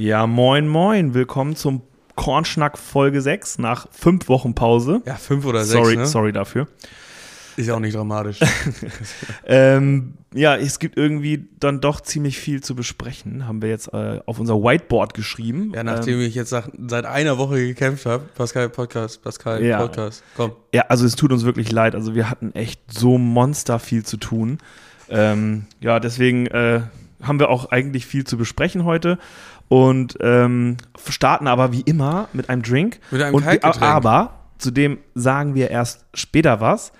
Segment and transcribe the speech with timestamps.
[0.00, 1.12] Ja, moin, moin.
[1.12, 1.82] Willkommen zum
[2.14, 5.02] Kornschnack Folge 6 nach fünf Wochen Pause.
[5.04, 5.72] Ja, fünf oder sechs.
[5.78, 6.06] Sorry, ne?
[6.06, 6.68] sorry dafür.
[7.58, 8.40] Ist ja auch nicht dramatisch.
[9.44, 13.46] Ähm, ja, es gibt irgendwie dann doch ziemlich viel zu besprechen.
[13.46, 15.72] Haben wir jetzt äh, auf unser Whiteboard geschrieben.
[15.74, 18.24] ja, nachdem ähm, ich jetzt sag, seit einer Woche gekämpft habe.
[18.34, 19.80] Pascal, Podcast, Pascal, Ja.
[19.82, 20.24] Podcast.
[20.34, 20.52] Komm.
[20.72, 21.94] ja, also es tut uns wirklich leid.
[21.94, 24.60] Also wir hatten echt so monster viel zu tun.
[25.10, 26.80] Ähm, ja, deswegen äh,
[27.22, 29.18] haben wir auch eigentlich viel zu besprechen heute.
[29.70, 30.78] Und ähm,
[31.08, 32.98] starten aber wie immer mit einem Drink.
[33.12, 33.46] Mit einem Und
[33.80, 36.92] aber zu dem sagen wir erst später was.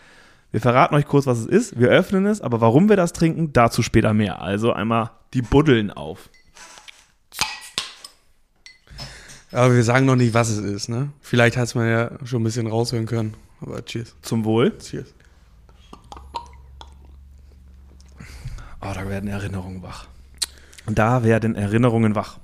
[0.53, 1.81] Wir verraten euch kurz, was es ist.
[1.81, 4.41] Wir öffnen es, aber warum wir das trinken, dazu später mehr.
[4.41, 6.31] Also einmal die Buddeln auf.
[9.51, 11.11] Aber wir sagen noch nicht, was es ist, ne?
[11.21, 13.35] Vielleicht hat es man ja schon ein bisschen raushören können.
[13.61, 14.15] Aber cheers.
[14.23, 14.79] Zum Wohl.
[14.79, 15.13] Cheers.
[18.81, 20.07] Oh, da werden Erinnerungen wach.
[20.87, 22.39] Und da werden Erinnerungen wach.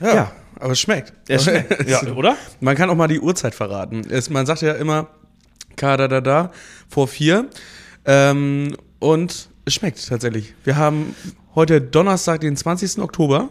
[0.00, 0.32] Ja, Ja.
[0.60, 1.12] aber es schmeckt.
[1.28, 1.88] Es schmeckt.
[1.88, 2.36] ja, oder?
[2.60, 4.02] Man kann auch mal die Uhrzeit verraten.
[4.08, 5.08] Es, man sagt ja immer,
[5.76, 6.50] K da da da,
[6.88, 7.48] vor vier.
[8.04, 10.54] Ähm, und es schmeckt tatsächlich.
[10.64, 11.14] Wir haben
[11.54, 12.98] heute Donnerstag, den 20.
[12.98, 13.50] Oktober.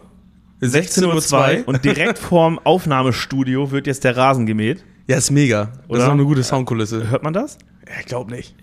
[0.62, 4.82] 16.02 Uhr und direkt vorm Aufnahmestudio wird jetzt der Rasen gemäht.
[5.06, 5.66] Ja, ist mega.
[5.66, 5.98] Das Oder?
[6.00, 7.10] ist auch eine gute Soundkulisse.
[7.10, 7.58] Hört man das?
[7.86, 8.54] Ja, ich glaube nicht.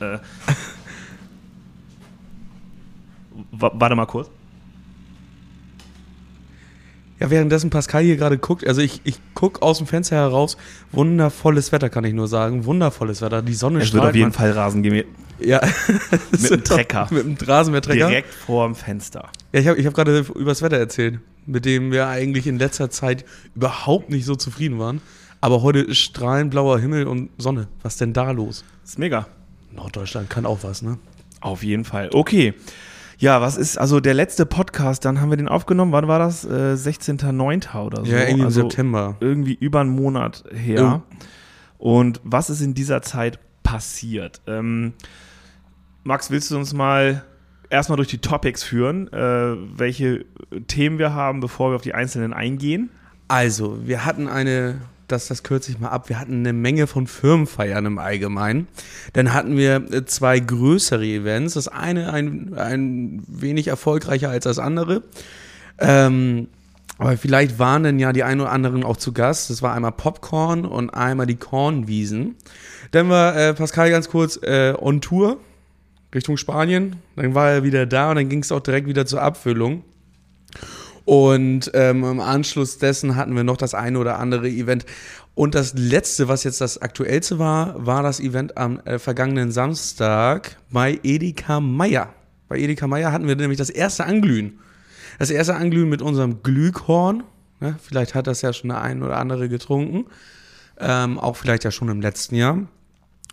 [0.00, 0.18] Äh,
[3.50, 4.30] wa- warte mal kurz.
[7.20, 10.56] Ja, währenddessen Pascal hier gerade guckt, also ich, ich gucke aus dem Fenster heraus,
[10.90, 12.64] wundervolles Wetter, kann ich nur sagen.
[12.64, 13.42] Wundervolles Wetter.
[13.42, 14.02] Die Sonne Es strahlt.
[14.04, 15.06] wird auf jeden man- Fall Rasen gemäht.
[15.38, 15.60] Ja.
[16.32, 17.08] Mit dem Trecker.
[17.10, 18.08] Mit dem Rasenmähertrecker.
[18.08, 19.28] Direkt vorm Fenster.
[19.52, 22.90] Ja, ich habe ich hab gerade übers Wetter erzählt, mit dem wir eigentlich in letzter
[22.90, 25.00] Zeit überhaupt nicht so zufrieden waren.
[25.42, 27.68] Aber heute ist strahlend blauer Himmel und Sonne.
[27.82, 28.64] Was denn da los?
[28.84, 29.26] ist mega.
[29.72, 30.98] Norddeutschland kann auch was, ne?
[31.40, 32.10] Auf jeden Fall.
[32.12, 32.54] Okay.
[33.20, 36.46] Ja, was ist, also der letzte Podcast, dann haben wir den aufgenommen, wann war das?
[36.46, 37.78] Äh, 16.09.
[37.78, 38.10] oder so.
[38.10, 39.16] Ja, irgendwie im also September.
[39.20, 41.02] Irgendwie über einen Monat her.
[41.76, 44.40] Und was ist in dieser Zeit passiert?
[44.46, 44.94] Ähm,
[46.02, 47.22] Max, willst du uns mal
[47.68, 50.24] erstmal durch die Topics führen, äh, welche
[50.66, 52.88] Themen wir haben, bevor wir auf die einzelnen eingehen?
[53.28, 54.80] Also, wir hatten eine,
[55.12, 58.68] das, das kürze ich mal ab, wir hatten eine Menge von Firmenfeiern im Allgemeinen.
[59.12, 61.54] Dann hatten wir äh, zwei größere Events.
[61.54, 65.02] Das eine ein, ein wenig erfolgreicher als das andere.
[65.78, 66.48] Ähm,
[66.98, 69.48] aber vielleicht waren dann ja die ein oder anderen auch zu Gast.
[69.48, 72.36] Das war einmal Popcorn und einmal die Kornwiesen.
[72.90, 75.38] Dann war äh, Pascal ganz kurz äh, on Tour
[76.14, 76.96] Richtung Spanien.
[77.16, 79.82] Dann war er wieder da und dann ging es auch direkt wieder zur Abfüllung.
[81.04, 84.86] Und ähm, im Anschluss dessen hatten wir noch das eine oder andere Event.
[85.34, 90.56] Und das letzte, was jetzt das aktuellste war, war das Event am äh, vergangenen Samstag
[90.70, 92.12] bei Edeka Meier.
[92.48, 94.58] Bei Edeka Meier hatten wir nämlich das erste Anglühen.
[95.18, 97.22] Das erste Anglühen mit unserem Glühkorn.
[97.60, 97.76] Ne?
[97.82, 100.06] Vielleicht hat das ja schon der ein oder andere getrunken.
[100.78, 102.66] Ähm, auch vielleicht ja schon im letzten Jahr.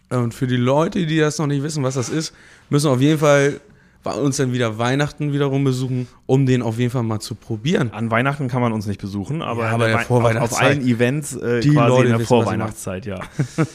[0.09, 2.33] Und für die Leute, die das noch nicht wissen, was das ist,
[2.69, 3.59] müssen auf jeden Fall
[4.03, 7.91] uns dann wieder Weihnachten wiederum besuchen, um den auf jeden Fall mal zu probieren.
[7.93, 11.59] An Weihnachten kann man uns nicht besuchen, aber, Ja, aber Wei- auf, allen Events äh,
[11.61, 13.19] Die quasi Leute in der wissen, Vorweihnachtszeit, ja.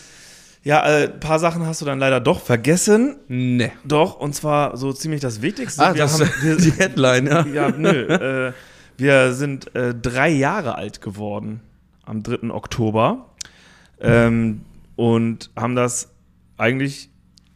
[0.64, 3.16] ja, äh, ein paar Sachen hast du dann leider doch vergessen.
[3.28, 3.72] Ne.
[3.84, 5.82] Doch, und zwar so ziemlich das Wichtigste.
[5.84, 7.46] Ah, wir das haben, wir, die Headline, ja.
[7.46, 8.06] ja, nö.
[8.48, 8.52] Äh,
[8.98, 11.60] wir sind äh, drei Jahre alt geworden
[12.04, 12.50] am 3.
[12.50, 13.26] Oktober
[14.00, 14.60] ähm,
[14.96, 16.10] und haben das
[16.58, 17.08] eigentlich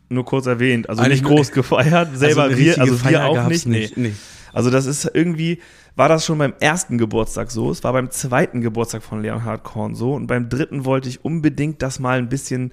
[0.09, 3.35] nur kurz erwähnt, also Eigentlich nicht groß gefeiert, selber eine wir, also wir Feier auch
[3.35, 3.97] gab's nicht.
[3.97, 4.09] Nee.
[4.09, 4.15] Nee.
[4.53, 5.61] Also das ist irgendwie,
[5.97, 9.95] war das schon beim ersten Geburtstag so, es war beim zweiten Geburtstag von Leonhard Korn
[9.95, 12.73] so und beim dritten wollte ich unbedingt das mal ein bisschen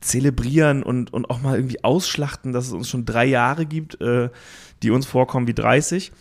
[0.00, 4.28] zelebrieren und, und auch mal irgendwie ausschlachten, dass es uns schon drei Jahre gibt, äh,
[4.82, 6.12] die uns vorkommen wie 30.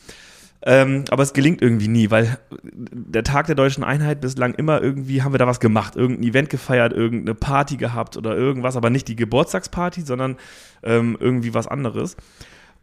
[0.67, 2.39] Ähm, aber es gelingt irgendwie nie, weil
[2.73, 6.49] der Tag der deutschen Einheit bislang immer irgendwie haben wir da was gemacht, irgendein Event
[6.49, 10.37] gefeiert, irgendeine Party gehabt oder irgendwas, aber nicht die Geburtstagsparty, sondern
[10.81, 12.17] ähm, irgendwie was anderes.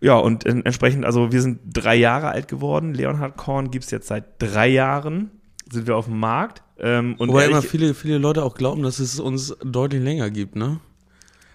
[0.01, 2.95] Ja, und en- entsprechend, also wir sind drei Jahre alt geworden.
[2.95, 5.31] Leonhard Korn gibt es jetzt seit drei Jahren,
[5.71, 6.63] sind wir auf dem Markt.
[6.79, 10.31] Ähm, und Wobei ehrlich- immer viele, viele Leute auch glauben, dass es uns deutlich länger
[10.31, 10.79] gibt, ne?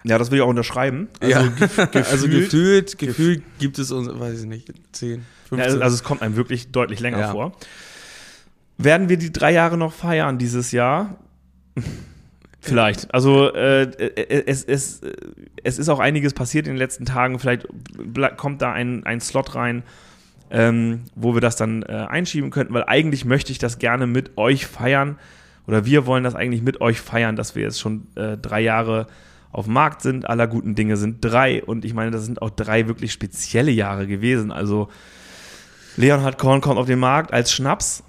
[0.03, 1.07] Ja, das will ich auch unterschreiben.
[1.19, 1.41] Also, ja.
[1.59, 5.17] gef- also gefühlt, gefühlt gibt es uns, weiß ich nicht, 10, Ja,
[5.49, 5.59] 15.
[5.59, 7.31] also, also es kommt einem wirklich deutlich länger Ja.
[7.31, 7.53] vor.
[8.77, 11.15] Werden wir die drei Jahre noch feiern dieses Jahr?
[12.59, 13.13] Vielleicht.
[13.13, 15.01] Also äh, äh, es, es,
[15.63, 17.39] es ist auch einiges passiert in den letzten Tagen.
[17.39, 17.65] Vielleicht
[18.35, 19.83] kommt da ein, ein Slot rein,
[20.51, 24.37] ähm, wo wir das dann äh, einschieben könnten, weil eigentlich möchte ich das gerne mit
[24.37, 25.17] euch feiern.
[25.65, 29.07] Oder wir wollen das eigentlich mit euch feiern, dass wir jetzt schon äh, drei Jahre
[29.51, 30.29] auf dem Markt sind.
[30.29, 31.63] Aller guten Dinge sind drei.
[31.63, 34.51] Und ich meine, das sind auch drei wirklich spezielle Jahre gewesen.
[34.51, 34.89] Also
[35.95, 38.03] Leonhard Korn kommt auf den Markt als Schnaps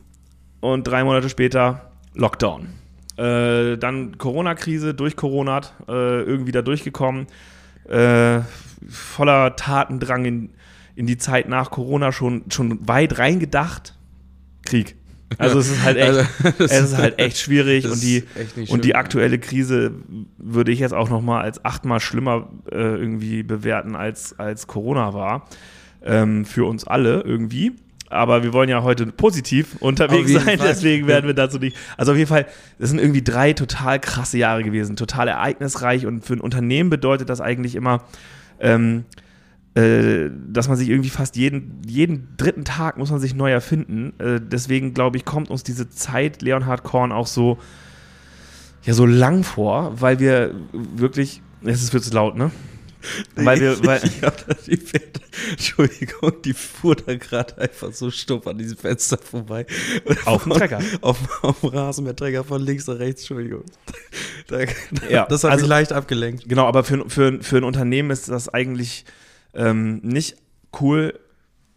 [0.61, 2.69] und drei Monate später Lockdown.
[3.17, 7.27] Äh, dann Corona-Krise, durch Corona, äh, irgendwie da durchgekommen.
[7.89, 8.41] Äh,
[8.89, 10.51] voller Tatendrang in,
[10.95, 13.97] in die Zeit nach Corona schon, schon weit reingedacht.
[14.65, 14.97] Krieg.
[15.37, 16.25] Also es ist halt echt, also,
[16.65, 18.25] es ist halt echt schwierig und die,
[18.69, 19.93] und die aktuelle Krise
[20.39, 25.13] würde ich jetzt auch noch mal als achtmal schlimmer äh, irgendwie bewerten als, als Corona
[25.13, 25.47] war
[26.03, 27.73] ähm, für uns alle irgendwie.
[28.11, 30.69] Aber wir wollen ja heute positiv unterwegs sein, Fall.
[30.69, 31.77] deswegen werden wir dazu nicht.
[31.99, 32.47] Also auf jeden Fall,
[32.79, 37.29] das sind irgendwie drei total krasse Jahre gewesen, total ereignisreich und für ein Unternehmen bedeutet
[37.29, 38.05] das eigentlich immer,
[38.61, 39.05] ähm,
[39.79, 44.13] äh, dass man sich irgendwie fast jeden, jeden dritten Tag muss man sich neu erfinden.
[44.19, 47.59] Äh, deswegen glaube ich, kommt uns diese Zeit Leonhard Korn auch so,
[48.83, 52.51] ja, so lang vor, weil wir wirklich, es ist zu laut, ne?
[53.37, 54.01] Weil wir, weil,
[54.67, 55.21] die Pferde,
[55.53, 59.65] Entschuldigung, die fuhr da gerade einfach so stumpf an diesem Fenster vorbei.
[60.25, 60.81] Auf dem Trecker.
[61.03, 63.63] Auf, auf dem Rasenmähertrecker von links nach rechts, Entschuldigung.
[64.49, 64.59] Da,
[65.09, 66.49] ja, das hat also, mich leicht abgelenkt.
[66.49, 69.05] Genau, aber für, für, für ein Unternehmen ist das eigentlich
[69.59, 70.37] ähm, nicht
[70.81, 71.19] cool,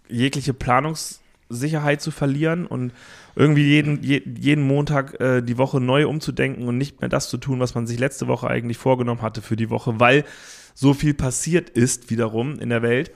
[0.07, 2.94] jegliche Planungssicherheit zu verlieren und
[3.36, 7.60] irgendwie jeden, jeden Montag äh, die Woche neu umzudenken und nicht mehr das zu tun,
[7.60, 10.25] was man sich letzte Woche eigentlich vorgenommen hatte für die Woche, weil
[10.74, 13.12] so viel passiert ist wiederum in der Welt.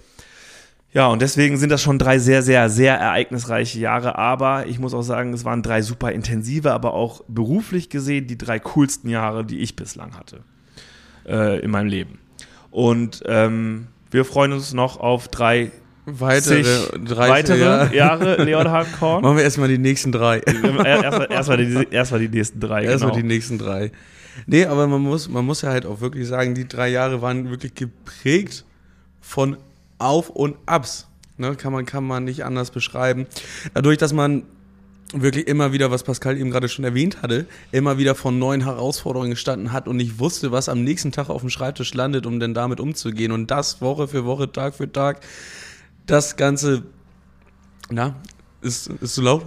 [0.94, 4.18] Ja, und deswegen sind das schon drei sehr, sehr, sehr ereignisreiche Jahre.
[4.18, 8.38] Aber ich muss auch sagen, es waren drei super intensive, aber auch beruflich gesehen die
[8.38, 10.46] drei coolsten Jahre, die ich bislang hatte
[11.28, 12.20] äh, in meinem Leben.
[12.72, 15.72] Und ähm, wir freuen uns noch auf drei
[16.06, 16.64] weitere,
[17.18, 19.22] weitere Jahre, Jahre Leonhard Korn.
[19.22, 20.40] Machen wir erstmal die nächsten drei.
[20.40, 22.84] Erstmal erst die, erst die nächsten drei.
[22.86, 23.22] Erstmal genau.
[23.22, 23.92] die nächsten drei.
[24.48, 27.50] Nee, aber man muss, man muss ja halt auch wirklich sagen, die drei Jahre waren
[27.50, 28.66] wirklich geprägt
[29.22, 29.58] von
[29.98, 31.08] Auf- und Abs.
[31.38, 31.56] Ne?
[31.56, 33.28] Kann, man, kann man nicht anders beschreiben.
[33.74, 34.44] Dadurch, dass man
[35.22, 39.32] wirklich immer wieder, was Pascal eben gerade schon erwähnt hatte, immer wieder von neuen Herausforderungen
[39.32, 42.54] gestanden hat und nicht wusste, was am nächsten Tag auf dem Schreibtisch landet, um denn
[42.54, 43.32] damit umzugehen.
[43.32, 45.22] Und das Woche für Woche, Tag für Tag.
[46.06, 46.84] Das Ganze,
[47.90, 48.16] na,
[48.62, 49.46] ist, ist zu laut?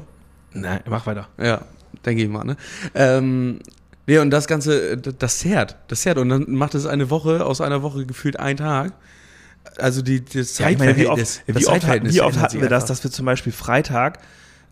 [0.53, 1.29] Nein, mach weiter.
[1.39, 1.63] Ja,
[2.05, 2.57] denke ich mal, ne?
[2.95, 3.61] Ähm,
[4.09, 6.17] Nee, und das Ganze, das zehrt, das zehrt.
[6.17, 8.95] Und dann macht es eine Woche, aus einer Woche gefühlt ein Tag.
[9.77, 10.97] Also die, das Zeitverhältnis.
[10.97, 14.21] Ja, wie oft, wie oft, wie oft hatten wir das, dass wir zum Beispiel Freitag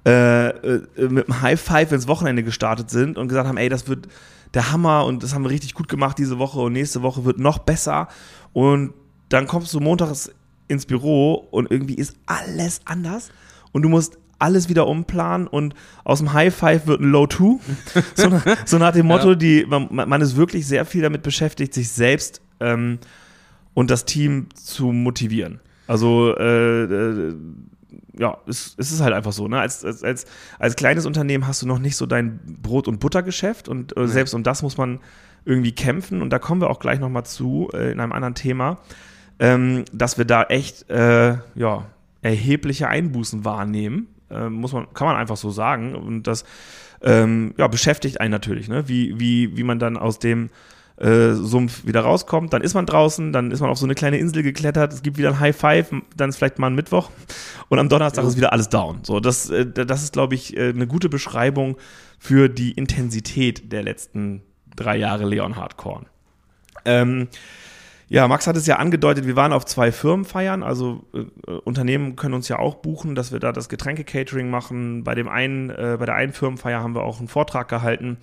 [0.07, 3.89] äh, äh, mit einem High Five ins Wochenende gestartet sind und gesagt haben, ey, das
[3.89, 4.07] wird
[4.55, 7.41] der Hammer und das haben wir richtig gut gemacht diese Woche und nächste Woche wird
[7.41, 8.07] noch besser.
[8.53, 8.95] Und
[9.29, 10.31] dann kommst du montags
[10.69, 13.31] ins Büro und irgendwie ist alles anders
[13.73, 15.75] und du musst alles wieder umplanen und
[16.05, 17.59] aus dem High Five wird ein Low Two.
[18.15, 18.31] so,
[18.65, 19.35] so, nach dem Motto, ja.
[19.35, 22.99] die, man, man, ist wirklich sehr viel damit beschäftigt, sich selbst ähm,
[23.75, 25.59] und das Team zu motivieren.
[25.89, 27.35] Also äh, äh,
[28.19, 29.49] ja, es, es ist halt einfach so.
[29.49, 29.61] Ne?
[29.61, 30.27] Als, als, als,
[30.59, 34.35] als kleines Unternehmen hast du noch nicht so dein Brot- und Buttergeschäft und äh, selbst
[34.35, 35.01] um das muss man
[35.45, 38.79] irgendwie kämpfen und da kommen wir auch gleich nochmal zu äh, in einem anderen Thema,
[39.39, 41.87] ähm, dass wir da echt äh, ja,
[42.23, 45.95] erhebliche Einbußen wahrnehmen äh, muss man, kann man einfach so sagen.
[45.95, 46.45] Und das
[47.03, 48.89] ähm, ja, beschäftigt einen natürlich, ne?
[48.89, 50.51] wie, wie, wie man dann aus dem
[50.99, 52.53] äh, Sumpf wieder rauskommt.
[52.53, 55.19] Dann ist man draußen, dann ist man auf so eine kleine Insel geklettert, es gibt
[55.19, 57.11] wieder ein High Five, dann ist vielleicht mal ein Mittwoch
[57.69, 58.29] und am Donnerstag ja.
[58.29, 59.01] ist wieder alles down.
[59.03, 61.77] So, das, äh, das ist, glaube ich, äh, eine gute Beschreibung
[62.19, 64.43] für die Intensität der letzten
[64.75, 66.07] drei Jahre Leon Hardcore.
[66.85, 67.29] Ähm,
[68.09, 72.35] ja, Max hat es ja angedeutet, wir waren auf zwei Firmenfeiern, also äh, Unternehmen können
[72.35, 75.03] uns ja auch buchen, dass wir da das Getränke-Catering machen.
[75.03, 78.19] Bei dem einen, äh, bei der einen Firmenfeier haben wir auch einen Vortrag gehalten.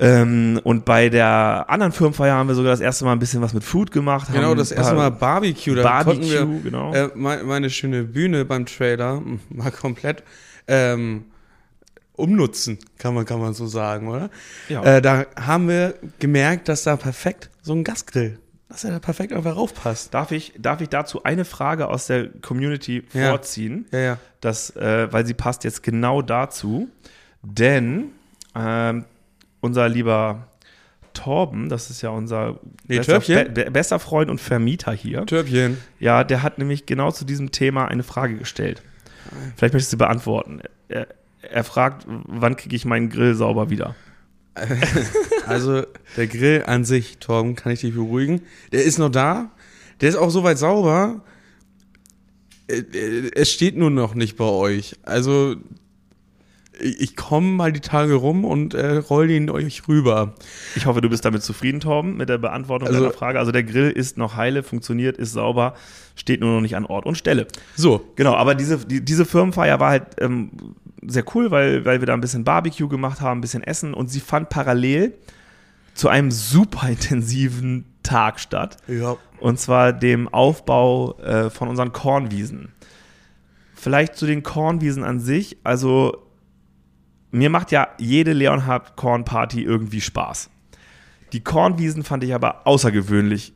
[0.00, 3.52] Ähm, und bei der anderen Firmenfeier haben wir sogar das erste Mal ein bisschen was
[3.52, 4.28] mit Food gemacht.
[4.32, 5.74] Genau, das erste Mal Barbecue.
[5.74, 6.94] Da Barbecue, wir, genau.
[6.94, 10.22] Äh, meine schöne Bühne beim Trailer mal komplett
[10.68, 11.24] ähm,
[12.12, 14.30] umnutzen, kann man, kann man so sagen, oder?
[14.68, 14.82] Ja.
[14.84, 18.38] Äh, da haben wir gemerkt, dass da perfekt so ein Gasgrill
[18.68, 20.12] dass er da perfekt einfach raufpasst.
[20.12, 23.30] Darf ich, darf ich dazu eine Frage aus der Community ja.
[23.30, 23.86] vorziehen?
[23.92, 24.18] Ja, ja.
[24.40, 26.88] Das, äh, weil sie passt jetzt genau dazu.
[27.42, 28.10] Denn
[28.54, 29.04] ähm,
[29.60, 30.48] unser lieber
[31.14, 35.26] Torben, das ist ja unser nee, bester, be bester Freund und Vermieter hier.
[35.26, 35.78] Törbchen.
[35.98, 38.82] Ja, der hat nämlich genau zu diesem Thema eine Frage gestellt.
[39.56, 40.60] Vielleicht möchtest du sie beantworten.
[40.88, 41.08] Er,
[41.42, 43.94] er fragt, wann kriege ich meinen Grill sauber wieder?
[45.46, 45.82] Also
[46.18, 48.42] der Grill an sich, Torben, kann ich dich beruhigen.
[48.70, 49.50] Der ist noch da.
[50.02, 51.22] Der ist auch soweit sauber.
[52.66, 54.96] Äh, äh, es steht nur noch nicht bei euch.
[55.04, 55.56] Also
[56.80, 60.34] ich, komme mal die Tage rum und äh, roll ihn euch rüber.
[60.76, 63.38] Ich hoffe, du bist damit zufrieden, Torben, mit der Beantwortung Also- deiner Frage.
[63.38, 65.74] Also der Grill ist noch heile, funktioniert, ist sauber,
[66.16, 67.46] steht nur noch nicht an Ort und Stelle.
[67.76, 70.50] So, Genau, aber diese, die, diese Firmenfeier war halt ähm,
[71.06, 74.08] sehr cool, weil, weil wir da ein bisschen Barbecue gemacht haben, ein bisschen Essen und
[74.08, 75.14] sie fand parallel
[75.94, 78.76] zu einem super intensiven Tag statt.
[78.86, 79.16] ja.
[79.40, 82.72] Und zwar dem Aufbau äh, von unseren Kornwiesen.
[83.74, 85.58] Vielleicht zu den Kornwiesen an sich.
[85.62, 86.24] Also,
[87.30, 90.50] mir macht ja jede Leonhard Korn Party irgendwie Spaß.
[91.32, 93.52] Die Kornwiesen fand ich aber außergewöhnlich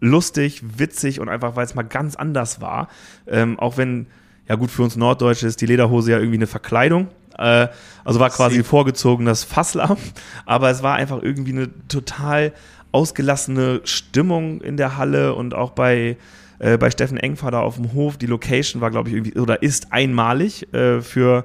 [0.00, 2.88] lustig, witzig und einfach, weil es mal ganz anders war.
[3.26, 4.06] Ähm, auch wenn,
[4.46, 7.08] ja gut, für uns Norddeutsche ist die Lederhose ja irgendwie eine Verkleidung.
[7.38, 7.68] Äh,
[8.04, 9.96] also war quasi Sie- vorgezogenes Fasslamm,
[10.46, 12.52] aber es war einfach irgendwie eine total
[12.92, 16.16] ausgelassene Stimmung in der Halle und auch bei,
[16.58, 18.18] äh, bei Steffen Engfader auf dem Hof.
[18.18, 21.44] Die Location war, glaube ich, irgendwie oder ist einmalig äh, für,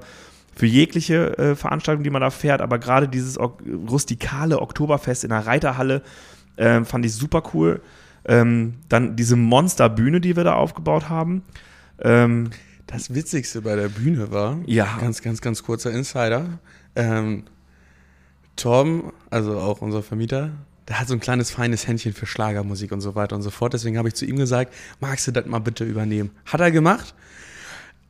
[0.60, 2.60] für jegliche äh, Veranstaltung, die man da fährt.
[2.60, 6.02] Aber gerade dieses ok rustikale Oktoberfest in der Reiterhalle
[6.58, 7.80] ähm, fand ich super cool.
[8.26, 11.42] Ähm, dann diese Monsterbühne, die wir da aufgebaut haben.
[12.02, 12.50] Ähm,
[12.86, 14.98] Das Witzigste bei der Bühne war, Ja.
[15.00, 16.58] ganz, ganz, ganz kurzer Insider.
[16.94, 17.44] Ähm,
[18.56, 20.50] Torben, also auch unser Vermieter,
[20.88, 23.72] der hat so ein kleines feines Händchen für Schlagermusik und so weiter und so fort.
[23.72, 26.32] Deswegen habe ich zu ihm gesagt, magst du das mal bitte übernehmen?
[26.44, 27.14] Hat er gemacht.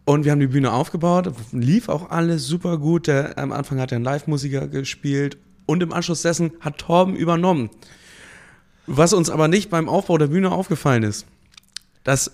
[0.04, 3.06] Und wir haben die Bühne aufgebaut, lief auch alles super gut.
[3.06, 7.70] Der, am Anfang hat er einen Live-Musiker gespielt und im Anschluss dessen hat Torben übernommen.
[8.86, 11.26] Was uns aber nicht beim Aufbau der Bühne aufgefallen ist,
[12.02, 12.32] dass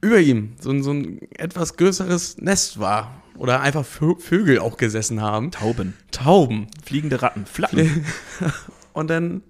[0.00, 3.22] über ihm so ein, so ein etwas größeres Nest war.
[3.36, 5.50] Oder einfach Vö Vögel auch gesessen haben.
[5.50, 5.94] Tauben.
[6.10, 6.66] Tauben.
[6.84, 7.46] Fliegende Ratten.
[7.46, 8.04] Flappen.
[8.92, 9.42] Und dann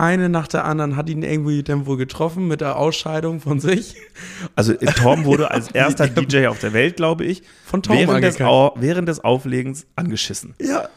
[0.00, 3.96] eine nach der anderen hat ihn irgendwie dann wohl getroffen mit der Ausscheidung von sich.
[4.56, 8.38] Also Torben wurde als erster DJ auf der Welt, glaube ich, Von Tauben während des,
[8.38, 10.54] während des Auflegens angeschissen.
[10.60, 10.88] Ja.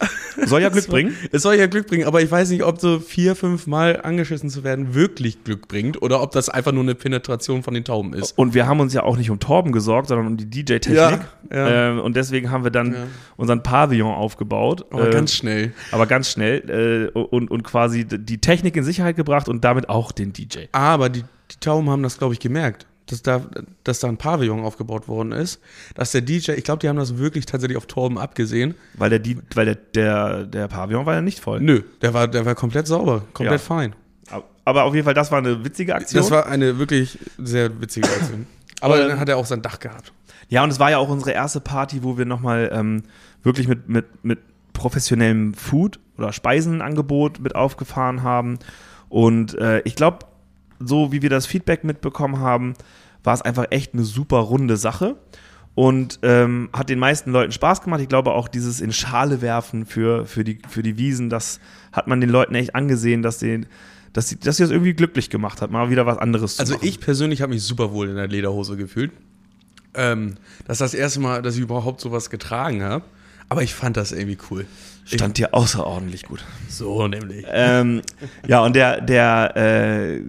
[0.46, 1.16] Soll ja Glück bringen.
[1.32, 4.50] Es soll ja Glück bringen, aber ich weiß nicht, ob so vier, fünf Mal angeschissen
[4.50, 8.14] zu werden wirklich Glück bringt oder ob das einfach nur eine Penetration von den Tauben
[8.14, 8.38] ist.
[8.38, 10.96] Und wir haben uns ja auch nicht um Torben gesorgt, sondern um die DJ-Technik.
[10.96, 11.20] Ja,
[11.52, 11.92] ja.
[11.92, 12.96] Ähm, und deswegen haben wir dann
[13.38, 14.86] unseren Pavillon aufgebaut.
[14.92, 15.74] Aber äh, ganz schnell.
[15.92, 20.12] aber ganz schnell äh, und, und quasi die Technik in Sicherheit gebracht und damit auch
[20.12, 20.66] den DJ.
[20.72, 23.42] Aber die, die Tauben haben das, glaube ich, gemerkt, dass da,
[23.84, 25.60] dass da ein Pavillon aufgebaut worden ist.
[25.96, 28.76] Dass der DJ, ich glaube, die haben das wirklich tatsächlich auf Torben abgesehen.
[28.94, 31.60] Weil der, die, weil der, der, der Pavillon war ja nicht voll.
[31.60, 33.66] Nö, der war, der war komplett sauber, komplett Ja.
[33.66, 33.96] fein.
[34.66, 36.22] Aber auf jeden Fall, das war eine witzige Aktion.
[36.22, 38.48] Das war eine wirklich sehr witzige Aktion.
[38.80, 40.14] Aber Aber- dann hat er auch sein Dach gehabt.
[40.48, 43.04] Ja, und es war ja auch unsere erste Party, wo wir nochmal ähm,
[43.44, 44.40] wirklich mit, mit, mit
[44.72, 48.60] professionellem Food oder Speisenangebot mit aufgefahren haben.
[49.10, 50.20] Und äh, ich glaube,
[50.79, 52.74] so wie wir das Feedback mitbekommen haben,
[53.24, 55.17] war es einfach echt eine super runde Sache.
[55.75, 58.00] Und ähm, hat den meisten Leuten Spaß gemacht.
[58.00, 61.60] Ich glaube auch dieses in Schale werfen für, für, die, für die Wiesen, das
[61.91, 63.65] hat man den Leuten echt angesehen, dass sie,
[64.13, 66.75] dass sie, dass sie das irgendwie glücklich gemacht hat, mal wieder was anderes zu Also
[66.82, 69.12] ich persönlich habe mich super wohl in der Lederhose gefühlt.
[69.96, 73.05] Ähm, das ist das erste Mal, dass ich überhaupt sowas getragen habe.
[73.50, 74.65] Aber ich fand das irgendwie cool.
[75.06, 76.44] Stand dir außerordentlich gut.
[76.70, 77.46] So nämlich.
[77.50, 78.02] ähm,
[78.48, 80.22] ja, und der, der, äh,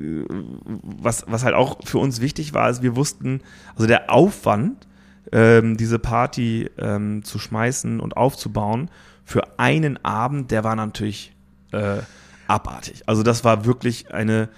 [0.82, 3.40] was, was halt auch für uns wichtig war, ist, wir wussten,
[3.74, 4.86] also der Aufwand,
[5.32, 8.90] ähm, diese Party ähm, zu schmeißen und aufzubauen,
[9.24, 11.34] für einen Abend, der war natürlich
[11.72, 11.98] äh,
[12.46, 13.02] abartig.
[13.06, 14.48] Also das war wirklich eine,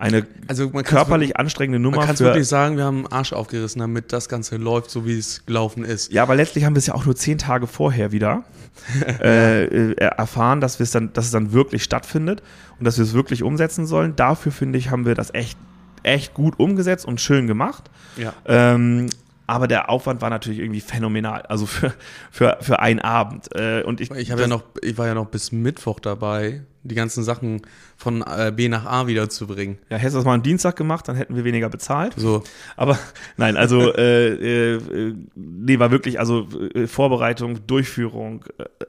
[0.00, 1.98] eine Also körperlich anstrengende Nummer.
[1.98, 5.06] Man kann es wirklich sagen, wir haben einen Arsch aufgerissen, damit das Ganze läuft, so
[5.06, 6.12] wie es gelaufen ist.
[6.12, 8.44] Ja, aber letztlich haben wir es ja auch nur zehn Tage vorher wieder
[9.20, 12.42] äh, äh, erfahren, dass, dann, dass es dann wirklich stattfindet
[12.78, 14.16] und dass wir es wirklich umsetzen sollen.
[14.16, 15.58] Dafür, finde ich, haben wir das echt,
[16.02, 17.90] echt gut umgesetzt und schön gemacht.
[18.16, 18.32] Ja.
[18.46, 19.08] Ähm,
[19.46, 21.42] aber der Aufwand war natürlich irgendwie phänomenal.
[21.42, 21.92] Also für,
[22.30, 23.48] für, für einen Abend.
[23.54, 27.22] Äh, und ich, Ich, ja noch, ich war ja noch bis Mittwoch dabei, die ganzen
[27.22, 27.62] Sachen
[27.96, 29.78] von äh, B nach A wieder zu bringen.
[29.90, 32.14] Ja, hättest du das mal am Dienstag gemacht, dann hätten wir weniger bezahlt.
[32.16, 32.42] So,
[32.76, 32.98] Aber
[33.36, 38.44] nein, also äh, äh, nee, war wirklich, also äh, Vorbereitung, Durchführung,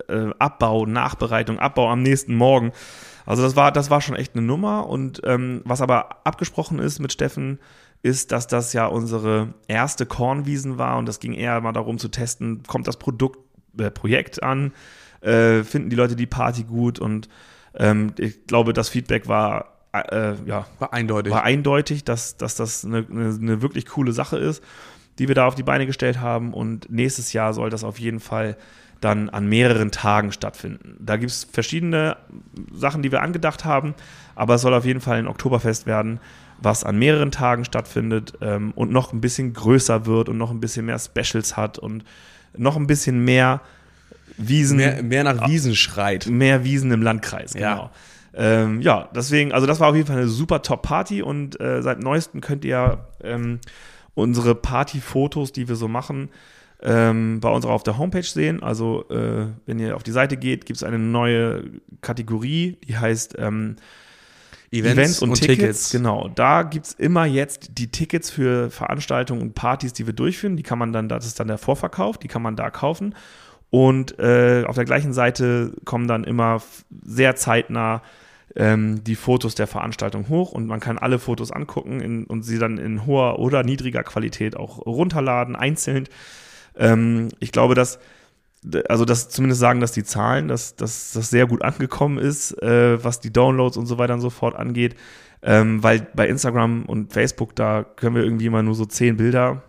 [0.08, 2.72] äh, äh, Abbau, Nachbereitung, Abbau am nächsten Morgen.
[3.26, 4.88] Also das war, das war schon echt eine Nummer.
[4.88, 7.60] Und ähm, was aber abgesprochen ist mit Steffen,
[8.04, 12.08] ist, dass das ja unsere erste Kornwiesen war und das ging eher mal darum zu
[12.08, 13.40] testen, kommt das Produkt,
[13.78, 14.74] äh, Projekt an,
[15.24, 17.30] finden die Leute die Party gut und
[17.76, 21.34] ähm, ich glaube, das Feedback war äh, ja war eindeutig.
[21.34, 24.64] war eindeutig, dass, dass das eine, eine, eine wirklich coole Sache ist,
[25.20, 26.54] die wir da auf die Beine gestellt haben.
[26.54, 28.58] Und nächstes Jahr soll das auf jeden Fall
[29.02, 30.96] dann an mehreren Tagen stattfinden.
[31.00, 32.18] Da gibt es verschiedene
[32.72, 33.96] Sachen, die wir angedacht haben,
[34.36, 36.20] aber es soll auf jeden Fall ein Oktoberfest werden,
[36.60, 40.60] was an mehreren Tagen stattfindet ähm, und noch ein bisschen größer wird und noch ein
[40.60, 42.06] bisschen mehr Specials hat und
[42.56, 43.62] noch ein bisschen mehr
[44.48, 44.78] Wiesen.
[44.78, 46.28] Mehr, mehr nach Wiesen schreit.
[46.28, 47.74] Mehr Wiesen im Landkreis, Ja.
[47.74, 47.92] genau.
[48.34, 52.00] Ähm, ja, deswegen, also das war auf jeden Fall eine super Top-Party und äh, seit
[52.00, 53.60] neuestem könnt ihr ähm,
[54.14, 56.30] unsere Party-Fotos, die wir so machen,
[56.82, 58.64] ähm, bei uns auch auf der Homepage sehen.
[58.64, 61.64] Also, äh, wenn ihr auf die Seite geht, gibt es eine neue
[62.02, 63.76] Kategorie, die heißt ähm,
[64.72, 65.92] Events, und, Tickets.
[65.92, 70.56] Genau, da gibt es immer jetzt die Tickets für Veranstaltungen und Partys, die wir durchführen.
[70.56, 73.14] Die kann man dann, das ist dann der Vorverkauf, die kann man da kaufen.
[73.72, 76.62] Und äh, auf der gleichen Seite kommen dann immer
[77.04, 78.04] sehr zeitnah
[78.56, 82.60] ähm, die Fotos der Veranstaltung hoch und man kann alle Fotos angucken in, und sie
[82.60, 86.08] dann in hoher oder niedriger Qualität auch runterladen, einzeln.
[86.78, 88.00] Ähm, ich glaube, dass
[88.88, 93.04] also das zumindest sagen das die Zahlen, dass, dass das sehr gut angekommen ist, äh,
[93.04, 94.96] was die Downloads und so weiter und so fort angeht.
[95.42, 99.64] Ähm, weil bei Instagram und Facebook, da können wir irgendwie immer nur so zehn Bilder.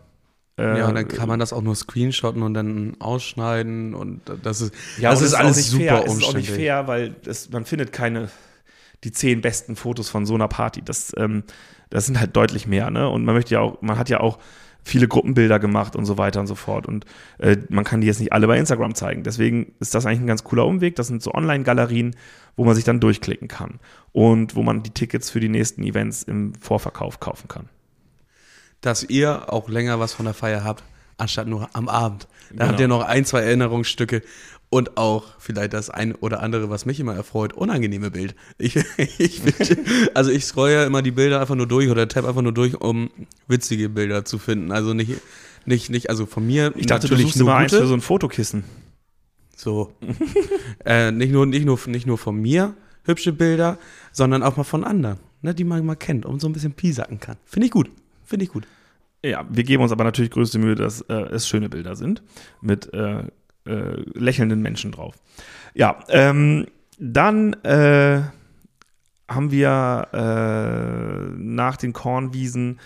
[0.59, 4.61] Äh, Ja, und dann kann man das auch nur screenshotten und dann ausschneiden und das
[4.61, 5.95] ist, ja, das ist es alles auch nicht super fair.
[5.95, 6.51] Es ist auch umständlich.
[6.51, 8.29] nicht fair, weil es, man findet keine,
[9.05, 10.83] die zehn besten Fotos von so einer Party.
[10.83, 11.45] Das, ähm,
[11.91, 13.09] das sind halt deutlich mehr, ne?
[13.09, 14.39] Und man möchte ja auch, man hat ja auch
[14.85, 16.87] viele Gruppenbilder gemacht und so weiter und so fort.
[16.87, 17.05] Und
[17.39, 19.23] äh, man kann die jetzt nicht alle bei Instagram zeigen.
[19.23, 20.97] Deswegen ist das eigentlich ein ganz cooler Umweg.
[20.97, 22.17] Das sind so Online-Galerien,
[22.57, 23.79] wo man sich dann durchklicken kann
[24.13, 27.69] und wo man die Tickets für die nächsten Events im Vorverkauf kaufen kann.
[28.83, 30.85] Dass ihr auch länger was von der Feier habt,
[31.17, 32.29] anstatt nur am Abend.
[32.51, 32.67] Da Genau.
[32.69, 34.21] habt ihr noch ein, zwei Erinnerungsstücke
[34.69, 38.35] und auch vielleicht das ein oder andere, was mich immer erfreut, unangenehme Bild.
[38.59, 38.77] Ich,
[39.19, 39.41] ich
[40.15, 42.79] also ich scroll ja immer die Bilder einfach nur durch oder tab einfach nur durch,
[42.81, 43.11] um
[43.49, 44.73] witzige Bilder zu finden.
[44.73, 45.13] Also nicht,
[45.65, 47.83] nicht, nicht, also von mir Ich dachte, du natürlich suchst immer eins gute.
[47.83, 48.65] für so ein Fotokissen.
[49.57, 49.93] So.
[50.85, 52.75] äh, nicht, nur, nicht, nur, nicht nur von mir
[53.05, 53.79] hübsche Bilder,
[54.11, 57.21] sondern auch mal von anderen, ne, die man mal kennt und so ein bisschen piesacken
[57.21, 57.37] kann.
[57.45, 57.91] Finde ich gut.
[58.33, 58.67] Finde ich gut.
[59.23, 62.23] Ja, wir geben uns aber natürlich größte Mühe, dass äh, es schöne Bilder sind
[62.63, 63.25] mit äh,
[63.67, 65.17] äh, lächelnden Menschen drauf.
[65.75, 66.67] Ja, ähm,
[66.99, 68.23] dann äh,
[69.29, 72.81] haben wir äh, nach den Kornwiesen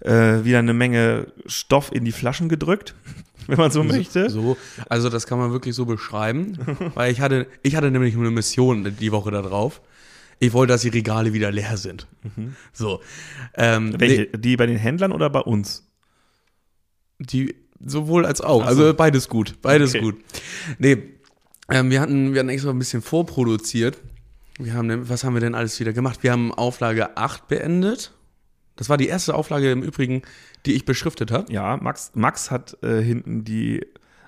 [0.00, 2.94] äh, wieder eine Menge Stoff in die Flaschen gedrückt,
[3.46, 4.28] wenn man so möchte.
[4.28, 4.58] So,
[4.90, 6.58] also das kann man wirklich so beschreiben,
[6.94, 9.80] weil ich hatte, ich hatte nämlich eine Mission die Woche da drauf.
[10.44, 12.06] Ich wollte, dass die Regale wieder leer sind.
[12.72, 13.00] So.
[13.54, 14.26] Ähm, Welche?
[14.26, 15.84] Die bei den Händlern oder bei uns?
[17.18, 17.54] die
[17.84, 18.62] sowohl als auch.
[18.62, 18.82] Ach so.
[18.82, 19.60] Also beides gut.
[19.62, 20.00] Beides Okay.
[20.02, 20.16] gut.
[20.78, 20.98] Nee,
[21.70, 23.98] ähm, wir hatten, wir hatten extra ein bisschen vorproduziert.
[24.58, 26.22] Wir haben, was haben wir denn alles wieder gemacht?
[26.22, 28.12] Wir haben Auflage 8 beendet.
[28.76, 30.22] Das war die erste Auflage im Übrigen,
[30.66, 31.52] die ich beschriftet habe.
[31.52, 33.86] Ja, Max, Max hat äh, hinten die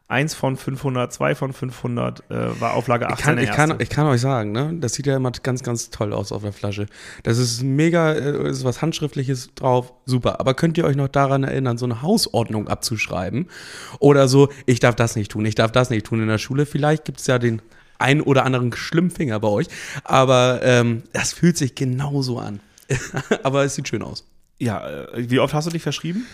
[0.09, 3.19] 1 von 500, 2 von 500, äh, war Auflage 8.
[3.19, 4.73] Ich kann, ich, kann, ich kann euch sagen, ne?
[4.81, 6.87] das sieht ja immer ganz, ganz toll aus auf der Flasche.
[7.25, 10.39] Das ist mega, äh, ist was Handschriftliches drauf, super.
[10.39, 13.49] Aber könnt ihr euch noch daran erinnern, so eine Hausordnung abzuschreiben?
[13.99, 16.67] Oder so, ich darf das nicht tun, ich darf das nicht tun in der Schule.
[16.67, 17.61] Vielleicht gibt es ja den
[17.99, 19.67] ein oder anderen Schlimmfinger bei euch.
[20.05, 22.61] Aber ähm, das fühlt sich genauso an.
[23.43, 24.25] Aber es sieht schön aus.
[24.59, 26.27] Ja, äh, wie oft hast du dich verschrieben?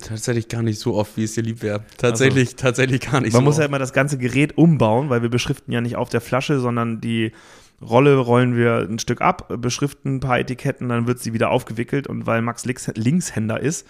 [0.00, 1.84] Tatsächlich gar nicht so oft, wie es dir lieb wäre.
[1.98, 3.68] Tatsächlich, tatsächlich gar nicht Man so muss ja oft.
[3.68, 7.32] immer das ganze Gerät umbauen, weil wir beschriften ja nicht auf der Flasche, sondern die
[7.82, 12.06] Rolle rollen wir ein Stück ab, beschriften ein paar Etiketten, dann wird sie wieder aufgewickelt
[12.06, 13.86] und weil Max Links Linkshänder ist,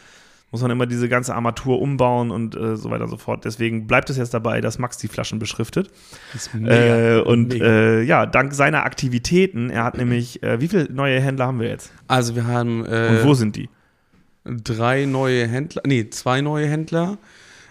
[0.51, 3.45] muss man immer diese ganze Armatur umbauen und äh, so weiter und so fort.
[3.45, 5.91] Deswegen bleibt es jetzt dabei, dass Max die Flaschen beschriftet.
[6.33, 10.69] Das ist mega, Äh, und äh, ja, dank seiner Aktivitäten, er hat nämlich, äh, wie
[10.69, 11.91] viele neue Händler haben wir jetzt?
[12.07, 13.69] also wir haben äh, Und wo sind die?
[14.45, 17.19] Drei neue Händler, nee, zwei neue Händler.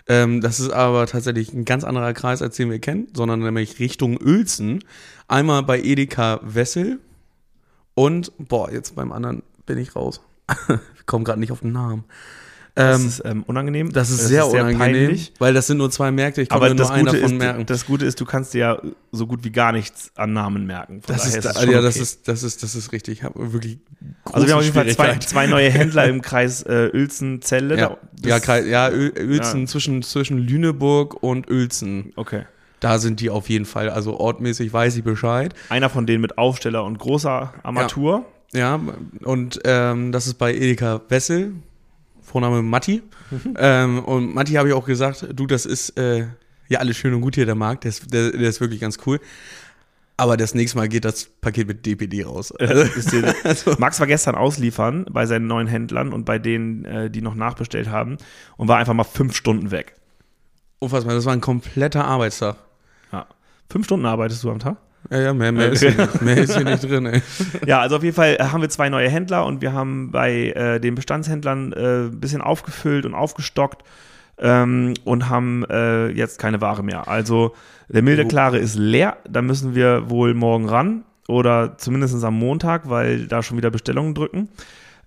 [0.07, 3.79] Ähm, das ist aber tatsächlich ein ganz anderer Kreis, als den wir kennen, sondern nämlich
[3.79, 4.83] Richtung Uelzen.
[5.27, 6.99] Einmal bei Edeka Wessel
[7.93, 10.19] und, boah, jetzt beim anderen bin ich raus.
[10.97, 12.03] ich komme gerade nicht auf den Namen.
[12.75, 13.91] Das Ähm, ist ähm, unangenehm.
[13.93, 15.33] das ist sehr, unangenehm, peinlich.
[15.37, 17.31] weil das sind nur zwei Märkte, ich kann Aber mir das nur einen Gute, davon
[17.33, 17.65] ist, merken.
[17.67, 18.81] das Gute ist, du kannst dir ja
[19.11, 21.01] so gut wie gar nichts an Namen merken.
[21.03, 21.71] Von Das ist, ja, okay.
[21.81, 23.19] das ist, das ist, das ist richtig.
[23.19, 23.77] Ich habe wirklich
[24.31, 27.77] Also wir haben auf jeden Fall zwei, zwei neue Händler im Kreis äh, Uelzen-Celle.
[27.77, 29.67] Ja, Da- ja, das- Kreis- ja Uelzen Ja.
[29.67, 32.13] Zwischen, zwischen Lüneburg und Uelzen.
[32.15, 32.43] Okay.
[32.79, 33.89] Da sind die auf jeden Fall.
[33.89, 35.53] Also ortmäßig weiß ich Bescheid.
[35.69, 38.25] Einer von denen mit Aufsteller und großer Armatur.
[38.53, 38.79] Ja,
[39.23, 41.53] und ähm, das ist bei Edeka Wessel.
[42.21, 43.01] Vorname Matti.
[43.57, 46.27] ähm, und Matti habe ich auch gesagt, du, das ist äh,
[46.69, 47.83] ja alles schön und gut hier, der Markt.
[47.83, 49.19] Der ist, der, der ist wirklich ganz cool.
[50.15, 52.53] Aber das nächste Mal geht das Paket mit DPD raus.
[52.59, 57.21] Dir- Also- Max war gestern ausliefern bei seinen neuen Händlern und bei denen, äh, die
[57.21, 58.17] noch nachbestellt haben
[58.57, 59.95] und war einfach mal fünf Stunden weg.
[60.79, 62.57] Unfassbar, das war ein kompletter Arbeitstag.
[63.11, 63.25] Ja.
[63.69, 64.77] Fünf Stunden arbeitest du am Tag?
[65.09, 67.21] Ja, ja, mehr, mehr, ist, hier nicht, mehr ist hier nicht drin, ey.
[67.65, 70.79] Ja, also auf jeden Fall haben wir zwei neue Händler und wir haben bei äh,
[70.79, 73.83] den Bestandshändlern äh, ein bisschen aufgefüllt und aufgestockt.
[74.37, 77.07] Ähm, und haben äh, jetzt keine Ware mehr.
[77.07, 77.53] Also
[77.89, 78.27] der milde Oh.
[78.27, 83.43] Klare ist leer, da müssen wir wohl morgen ran oder zumindest am Montag, weil da
[83.43, 84.49] schon wieder Bestellungen drücken.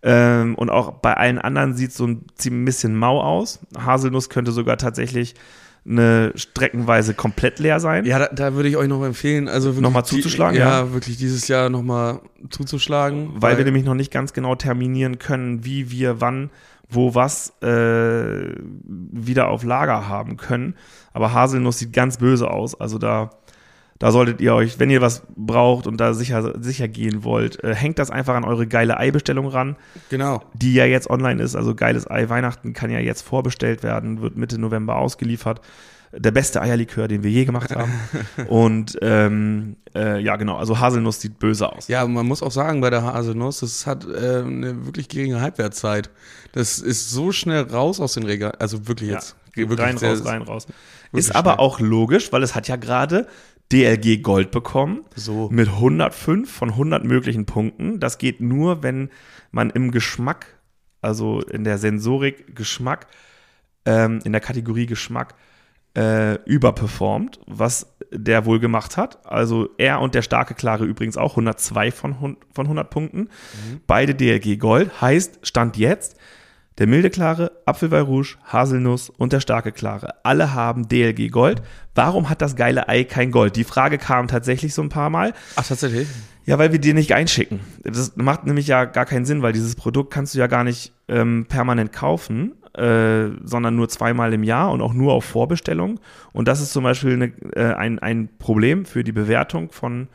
[0.03, 3.59] Ähm, und auch bei allen anderen sieht es so ein ziemlich bisschen mau aus.
[3.77, 5.35] Haselnuss könnte sogar tatsächlich
[5.89, 8.05] eine streckenweise komplett leer sein.
[8.05, 10.93] Ja, da, da würde ich euch noch empfehlen, also Nochmal die- zuzuschlagen, Ja, ja.
[10.93, 13.31] wirklich dieses Jahr nochmal zuzuschlagen.
[13.37, 16.51] weil wir nämlich noch nicht ganz genau terminieren können, wie wir wann,
[16.89, 20.75] wo was äh, wieder auf Lager haben können.
[21.13, 22.79] Aber Haselnuss sieht ganz böse aus.
[22.81, 23.31] Also da,
[23.99, 27.75] da solltet ihr euch, wenn ihr was braucht und da sicher, sicher gehen wollt, äh,
[27.75, 29.77] hängt das einfach an eure geile Eibestellung ran,
[30.11, 30.43] Genau.
[30.55, 31.57] die ja jetzt online ist.
[31.57, 35.61] Also geiles Ei Weihnachten kann ja jetzt vorbestellt werden, wird Mitte November ausgeliefert.
[36.19, 37.93] Der beste Eierlikör, den wir je gemacht haben.
[38.49, 41.89] und ähm, äh, ja, genau, also Haselnuss sieht böse aus.
[41.89, 46.11] Ja, man muss auch sagen, bei der Haselnuss, das hat äh, eine wirklich geringe Halbwertszeit.
[46.53, 49.37] Das ist so schnell raus aus den Regalen, also wirklich Ja, jetzt.
[49.55, 50.67] Wirklich rein, sehr- raus, rein, raus.
[51.13, 51.65] Ist aber schnell.
[51.65, 53.27] auch logisch, weil es hat ja gerade
[53.73, 55.49] DLG Gold bekommen So.
[55.51, 57.99] mit 105 von 100 möglichen Punkten.
[58.01, 59.11] Das geht nur, wenn
[59.51, 60.47] man im Geschmack,
[61.03, 63.07] also in der Sensorik Geschmack,
[63.87, 65.35] ähm, in der Kategorie Geschmack
[65.97, 69.27] äh, überperformt, was der wohl gemacht hat.
[69.27, 73.31] Also er und der starke Klare übrigens auch 102 von, von 100 Punkten.
[73.87, 76.17] Beide DLG Gold heißt Stand jetzt
[76.79, 80.15] der milde Klare, Apfelweih Rouge, Haselnuss und der starke Klare.
[80.25, 81.63] Alle haben DLG Gold.
[81.95, 83.57] Warum hat das geile Ei kein Gold?
[83.57, 85.33] Die Frage kam tatsächlich so ein paar Mal.
[85.57, 86.07] Ach, tatsächlich?
[86.45, 87.61] Ja, weil wir dir nicht einschicken.
[87.83, 90.93] Das macht nämlich ja gar keinen Sinn, weil dieses Produkt kannst du ja gar nicht
[91.09, 95.99] ähm, permanent kaufen, äh, sondern nur zweimal im Jahr und auch nur auf Vorbestellung.
[96.33, 100.09] Und das ist zum Beispiel eine, äh, ein, ein Problem für die Bewertung von,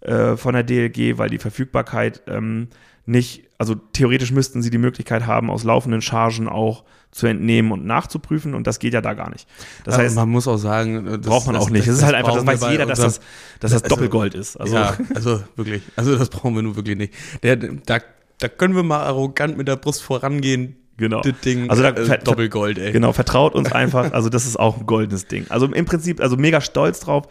[0.00, 2.68] äh, von der DLG, weil die Verfügbarkeit ähm,
[3.06, 7.84] nicht, also theoretisch müssten sie die Möglichkeit haben, aus laufenden Chargen auch zu entnehmen und
[7.84, 9.46] nachzuprüfen und das geht ja da gar nicht.
[9.84, 11.86] Das heißt, man muss auch sagen, das, braucht man das, auch nicht.
[11.86, 13.20] Das, Es ist halt einfach, das weiß jeder, dass das,
[13.60, 14.56] dass das also- Doppelgold ist.
[14.56, 15.82] Also, ja, also wirklich.
[15.96, 17.14] Also das brauchen wir nun wirklich nicht.
[17.42, 17.98] Der, da,
[18.38, 20.76] da können wir mal arrogant mit der Brust vorangehen.
[20.98, 21.20] Genau.
[21.22, 22.92] Das Ding, Also da- äh, Doppelgold, ey.
[22.92, 24.12] Genau, vertraut uns einfach.
[24.12, 25.46] Also das ist auch ein goldenes Ding.
[25.48, 27.26] Also im Prinzip, also mega stolz drauf.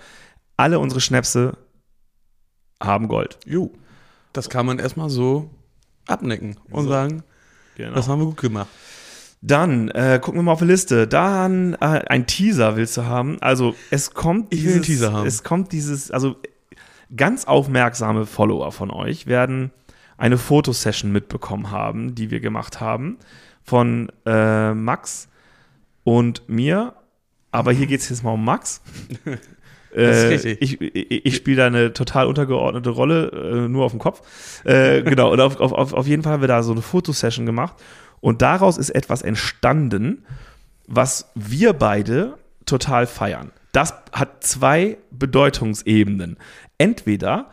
[0.58, 1.58] Alle unsere Schnäpse
[2.82, 3.38] haben Gold.
[3.46, 3.72] Jo.
[4.34, 5.50] Das kann man erstmal so
[6.08, 6.90] abnicken und So.
[6.90, 7.24] sagen,
[7.78, 7.94] Genau.
[7.96, 8.68] das haben wir gut gemacht.
[9.42, 11.08] Dann äh, gucken wir mal auf die Liste.
[11.08, 13.38] Dann äh, ein Teaser willst du haben.
[13.42, 15.26] Also es kommt Ich will einen Teaser haben.
[15.28, 16.36] Es kommt dieses, also
[17.16, 19.72] ganz aufmerksame Follower von euch werden
[20.18, 23.18] eine Fotosession mitbekommen haben, die wir gemacht haben
[23.72, 25.30] von äh, Max
[26.04, 26.94] und mir.
[27.52, 28.82] Aber hier geht es jetzt mal um Max.
[29.94, 30.62] Äh, richtig.
[30.62, 34.22] Ich, ich, ich spiele da eine total untergeordnete Rolle, äh, nur auf dem Kopf.
[34.64, 37.76] Äh, genau, und auf, auf, auf jeden Fall haben wir da so eine Fotosession gemacht.
[38.22, 40.24] Und daraus ist etwas entstanden,
[40.88, 43.52] was wir beide total feiern.
[43.74, 46.38] Das hat zwei Bedeutungsebenen.
[46.78, 47.50] Entweder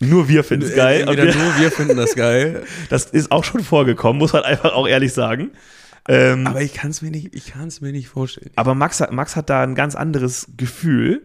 [0.00, 2.64] nur wir finden es geil, und Entweder wir, nur wir finden das geil.
[2.88, 5.50] das ist auch schon vorgekommen, muss man einfach auch ehrlich sagen.
[6.08, 8.50] Ähm, Aber ich kann es mir nicht, ich kann es mir nicht vorstellen.
[8.56, 11.24] aber Max hat, Max hat da ein ganz anderes Gefühl.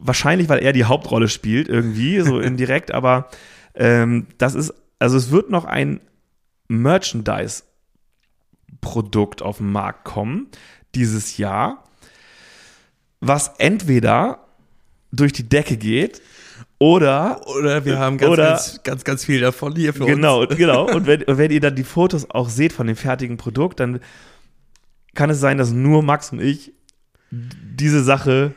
[0.00, 3.28] Wahrscheinlich, weil er die Hauptrolle spielt, irgendwie, so indirekt, aber
[3.74, 6.00] ähm, das ist, also es wird noch ein
[6.68, 10.48] Merchandise-Produkt auf den Markt kommen,
[10.94, 11.84] dieses Jahr,
[13.20, 14.46] was entweder
[15.12, 16.20] durch die Decke geht
[16.78, 20.56] oder Oder wir haben ganz, Oder- ganz, ganz, ganz viel davon hier für genau, uns.
[20.56, 20.90] genau.
[20.94, 24.00] Und wenn, und wenn ihr dann die Fotos auch seht von dem fertigen Produkt, dann
[25.14, 26.72] kann es sein, dass nur Max und ich
[27.30, 28.54] diese Sache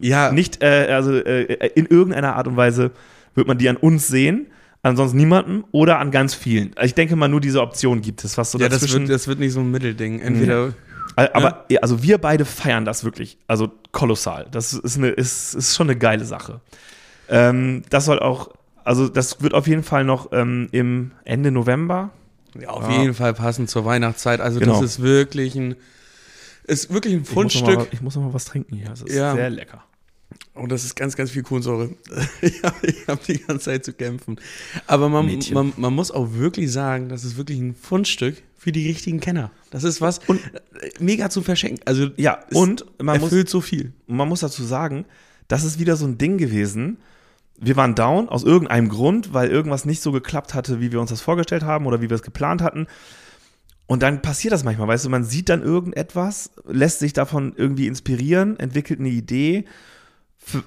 [0.00, 2.92] Ja, nicht, äh, also äh, in irgendeiner Art und Weise
[3.34, 4.46] wird man die an uns sehen,
[4.82, 6.74] ansonsten niemandem oder an ganz vielen.
[6.82, 9.38] Ich denke mal, nur diese Option gibt es, was so ja das, wird, das wird
[9.38, 10.20] nicht so ein Mittelding.
[10.20, 10.72] Entweder
[11.16, 14.46] aber ja, also wir beide feiern das wirklich, also kolossal.
[14.50, 16.60] Das ist eine, ist, ist schon eine geile Sache.
[17.28, 18.50] Ähm, das soll auch,
[18.84, 22.10] also das wird auf jeden Fall noch ähm, im Ende November,
[22.60, 23.00] ja, auf Ja.
[23.00, 24.40] jeden Fall passend zur Weihnachtszeit.
[24.40, 24.74] Also Genau.
[24.80, 25.74] das ist wirklich ein,
[26.64, 27.76] ist wirklich ein Ich muss, noch Fundstück.
[27.78, 28.88] mal, ich muss noch mal was trinken hier.
[28.88, 29.34] Das ist Ja.
[29.34, 29.82] sehr lecker.
[30.54, 31.90] Und das ist ganz, ganz viel Kohlensäure.
[32.40, 32.76] ich habe
[33.08, 34.36] hab die ganze Zeit zu kämpfen.
[34.86, 38.86] Aber man, man, man muss auch wirklich sagen, das ist wirklich ein Fundstück für die
[38.86, 39.50] richtigen Kenner.
[39.70, 40.40] Das ist was Und-
[40.80, 41.80] äh, mega zu verschenken.
[41.84, 43.92] Also Ja, und man muss, erfüllt so viel.
[44.06, 45.04] man muss dazu sagen,
[45.48, 46.98] das ist wieder so ein Ding gewesen.
[47.58, 51.10] Wir waren down aus irgendeinem Grund, weil irgendwas nicht so geklappt hatte, wie wir uns
[51.10, 52.86] das vorgestellt haben oder wie wir es geplant hatten.
[53.86, 57.86] Und dann passiert das manchmal, weißt du, man sieht dann irgendetwas, lässt sich davon irgendwie
[57.86, 59.64] inspirieren, entwickelt eine Idee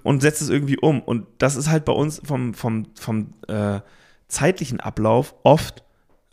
[0.03, 1.01] und setzt es irgendwie um.
[1.01, 3.81] Und das ist halt bei uns vom, vom, vom äh,
[4.27, 5.83] zeitlichen Ablauf oft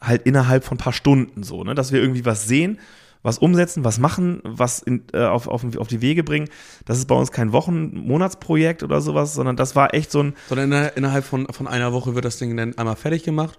[0.00, 1.74] halt innerhalb von ein paar Stunden so, ne?
[1.74, 2.78] dass wir irgendwie was sehen,
[3.26, 6.48] was umsetzen, was machen, was in, äh, auf, auf, auf die Wege bringen.
[6.86, 10.34] Das ist bei uns kein Wochen-, Monatsprojekt oder sowas, sondern das war echt so ein,
[10.48, 13.58] Sondern inner- innerhalb von, von einer Woche wird das Ding dann einmal fertig gemacht.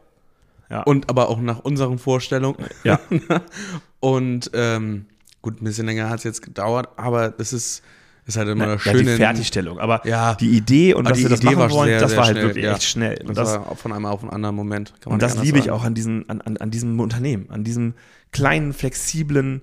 [0.70, 0.84] Ja.
[0.84, 2.58] Und aber auch nach unseren Vorstellungen.
[2.84, 3.00] ja,
[4.00, 5.06] Und ähm,
[5.42, 7.84] gut, ein bisschen länger hat es jetzt gedauert, aber das ist,
[8.28, 9.16] ist halt immer ja, das die Schöne.
[9.16, 9.80] Fertigstellung.
[9.80, 10.36] Aber Ja.
[10.36, 12.48] die Idee und die wir das Idee machen wollen, sehr, das sehr war halt schnell,
[12.48, 12.74] wirklich ja.
[12.74, 13.20] echt schnell.
[13.22, 14.94] Und das, das, war von einem auf einen anderen Moment.
[15.06, 17.94] Und das liebe ich auch an, diesen, an, an, an diesem Unternehmen, an diesem
[18.32, 19.62] kleinen, flexiblen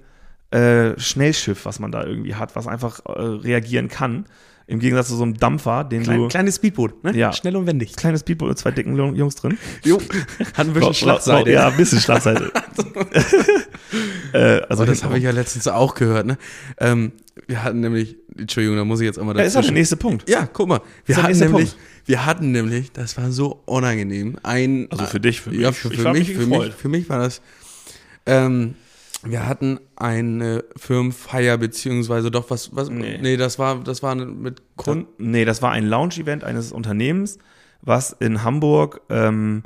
[0.50, 4.24] äh, Schnellschiff, was man da irgendwie hat, was einfach äh, reagieren kann.
[4.66, 6.29] Im Gegensatz zu so einem Dampfer, den Klein, du.
[6.29, 7.14] kleines Speedboot, ne?
[7.14, 7.35] Ja.
[7.35, 7.96] Schnell und wendig.
[7.96, 9.59] Kleines Speedboot mit zwei dicken Jungs drin.
[9.85, 10.00] Jo.
[10.55, 11.53] Hat ein bisschen Schlagseite.
[11.53, 12.50] Ja, ein bisschen Schlagseite.
[14.33, 16.38] äh, also Aber das habe ich ja letztens auch gehört, ne?
[16.79, 17.12] Ähm,
[17.47, 20.29] wir hatten nämlich, Entschuldigung, da muss ich jetzt einmal ja, ist auch der nächste Punkt.
[20.29, 21.77] Ja, guck mal, wir hatten nämlich, Punkt.
[22.07, 24.38] wir hatten nämlich, das war so unangenehm.
[24.42, 25.61] Ein, Also für dich, für mich.
[25.61, 27.42] Ja, für, für mich, mich für mich, für mich war das.
[28.27, 28.75] Ähm,
[29.25, 33.18] wir hatten eine Firmenfeier beziehungsweise doch was, was, Nee.
[33.20, 35.07] nee, das war, das war mit Kunden.
[35.18, 37.38] Nee, das war ein Lounge-Event eines Unternehmens,
[37.81, 39.62] was in Hamburg ähm,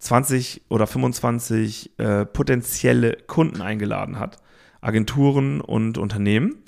[0.00, 4.38] 20 oder 25 äh, potenzielle Kunden eingeladen hat.
[4.80, 6.62] Agenturen und Unternehmen.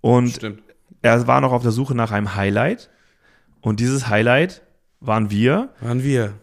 [0.00, 0.62] Und Stimmt.
[1.02, 2.90] er war noch auf der Suche nach einem Highlight.
[3.60, 4.62] Und dieses Highlight
[5.00, 6.34] waren wir Waren wir.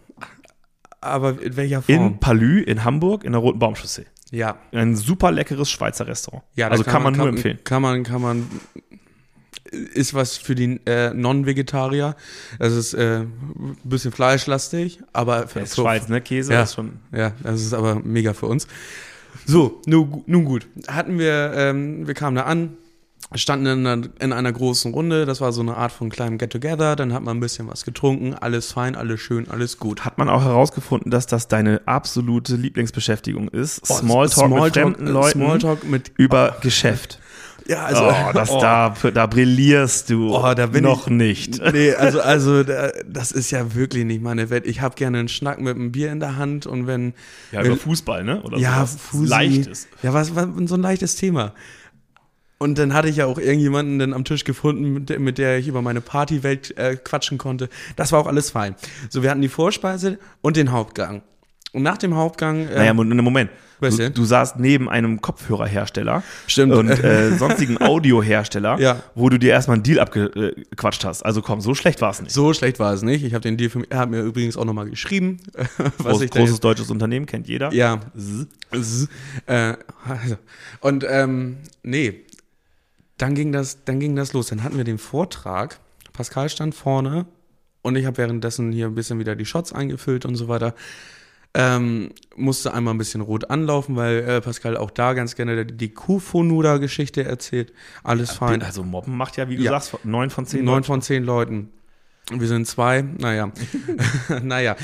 [1.01, 1.95] Aber in welcher Form?
[1.95, 4.05] in Palü in Hamburg in der Roten Baumchaussee.
[4.31, 4.57] ja.
[4.71, 6.43] Ein super leckeres Schweizer Restaurant.
[6.55, 7.59] Ja, also kann, man nur empfehlen.
[7.63, 8.49] Kann man, kann man,
[9.71, 12.15] ist was für die äh, Non-Vegetarier.
[12.59, 16.21] Es ist äh, ein bisschen fleischlastig, aber für, für- Schweiz, ne?
[16.21, 16.63] Käse Ja.
[16.63, 16.99] ist schon.
[17.11, 18.67] Ja, das ist aber mega für uns.
[19.45, 20.67] So, nun, nun gut.
[20.87, 22.77] Hatten wir, ähm, wir kamen da an,
[23.33, 25.25] standen in einer, in einer großen Runde.
[25.25, 26.95] Das war so eine Art von kleinem Get-Together.
[26.95, 28.33] Dann hat man ein bisschen was getrunken.
[28.35, 30.05] Alles fein, alles schön, alles gut.
[30.05, 33.81] Hat man auch herausgefunden, dass das deine absolute Lieblingsbeschäftigung ist?
[33.89, 37.19] Oh, Smalltalk mit fremden äh, Leuten Smalltalk mit, über Geschäft.
[37.67, 41.61] ja, also, oh, das, Da, da brillierst du Oh, da bin noch ich- nicht.
[41.73, 44.67] Nee, also, also da- das ist ja wirklich nicht meine Welt.
[44.67, 47.13] Ich habe gerne einen Schnack mit einem Bier in der Hand und wenn.
[47.51, 48.41] Ja, wenn, über Fußball, ne?
[48.43, 49.27] Oder ja, sowas Fusi.
[49.27, 49.87] Leichtes.
[50.03, 51.53] Ja, was, was so ein leichtes Thema.
[52.57, 55.57] Und dann hatte ich ja auch irgendjemanden dann am Tisch gefunden, mit der, mit der
[55.59, 57.67] ich über meine Partywelt äh, quatschen konnte.
[57.97, 58.75] Das war auch alles fein.
[59.09, 61.21] So, wir hatten die Vorspeise und den Hauptgang.
[61.73, 62.69] Und nach dem Hauptgang.
[62.69, 63.49] Äh, Naja, Mo- Moment.
[63.81, 66.71] Was Du, du saßt neben einem Kopfhörerhersteller Stimmt.
[66.75, 69.03] und äh, sonstigen Audiohersteller, Ja.
[69.15, 71.23] wo du dir erstmal einen Deal abgequatscht hast.
[71.23, 72.31] Also komm, so schlecht war es nicht.
[72.31, 73.25] so schlecht war es nicht.
[73.25, 75.39] Ich habe den Deal für mich, er hat mir übrigens auch nochmal geschrieben,
[75.97, 77.73] was Groß, großes deutsches Unternehmen, kennt jeder.
[77.73, 77.99] Ja.
[78.17, 78.47] Z-
[78.81, 79.09] Z-
[79.45, 79.73] Äh,
[80.07, 80.37] also.
[80.79, 82.21] Und ähm, nee,
[83.17, 84.47] dann ging, das, dann ging das los.
[84.47, 85.79] Dann hatten wir den Vortrag.
[86.13, 87.25] Pascal stand vorne
[87.81, 90.73] und ich habe währenddessen hier ein bisschen wieder die Shots eingefüllt und so weiter.
[91.57, 95.89] Ähm, musste einmal ein bisschen rot anlaufen, weil äh, Pascal auch da ganz gerne die
[95.93, 97.71] Kufonuda-Geschichte erzählt.
[98.03, 98.61] Alles fein.
[98.61, 99.71] Also Mobben macht ja, wie du Ja.
[99.79, 100.65] sagst, neun von zehn.
[100.65, 101.69] Neun von zehn Leuten.
[102.29, 103.03] Wir sind zwei.
[103.03, 103.51] Naja.
[104.43, 104.75] naja.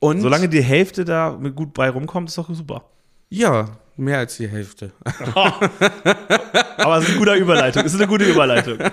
[0.00, 2.84] Und Solange die Hälfte da mit gut bei rumkommt, ist doch super.
[3.28, 4.92] ja, mehr als die Hälfte.
[5.34, 7.84] Aber es ist eine gute Überleitung.
[7.84, 8.78] Es ist eine gute Überleitung.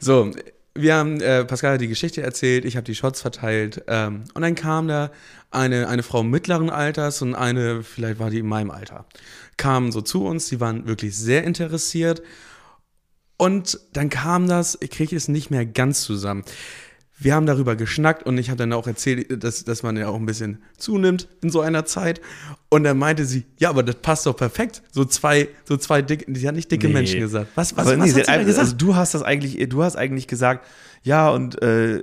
[0.00, 0.32] So,
[0.74, 4.42] wir haben, äh, Pascal hat die Geschichte erzählt, ich habe die Shots verteilt ähm, und
[4.42, 5.10] dann kam da
[5.50, 9.04] eine, eine Frau mittleren Alters und eine, vielleicht war die in meinem Alter,
[9.56, 12.22] kamen so zu uns, die waren wirklich sehr interessiert
[13.36, 16.44] und dann kam das, ich kriege es nicht mehr ganz zusammen.
[17.18, 20.16] Wir haben darüber geschnackt und ich habe dann auch erzählt, dass, dass man ja auch
[20.16, 22.20] ein bisschen zunimmt in so einer Zeit.
[22.72, 24.80] Und dann meinte sie, ja, aber das passt doch perfekt.
[24.92, 26.94] So zwei, so zwei dicke, die hat nicht dicke Nee.
[26.94, 27.48] Menschen gesagt.
[27.54, 28.58] Was, was, Aber was nee, hat sie sie da gesagt?
[28.60, 30.64] also du hast das eigentlich, du hast eigentlich gesagt,
[31.02, 32.00] ja, und äh, äh,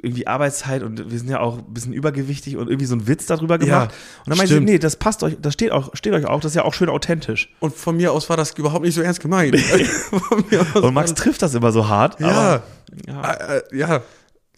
[0.00, 3.26] irgendwie Arbeitszeit und wir sind ja auch ein bisschen übergewichtig und irgendwie so einen Witz
[3.26, 3.92] darüber gemacht.
[4.24, 6.52] und dann meinte sie, nee, das passt euch, das steht auch, steht euch auch, das
[6.52, 7.52] ist ja auch schön authentisch.
[7.58, 9.56] Und von mir aus war das überhaupt nicht so ernst gemeint.
[10.74, 12.20] Und Max trifft das immer so hart.
[12.20, 12.62] ja, Aber,
[13.08, 13.32] ja.
[13.32, 14.02] äh, äh, ja,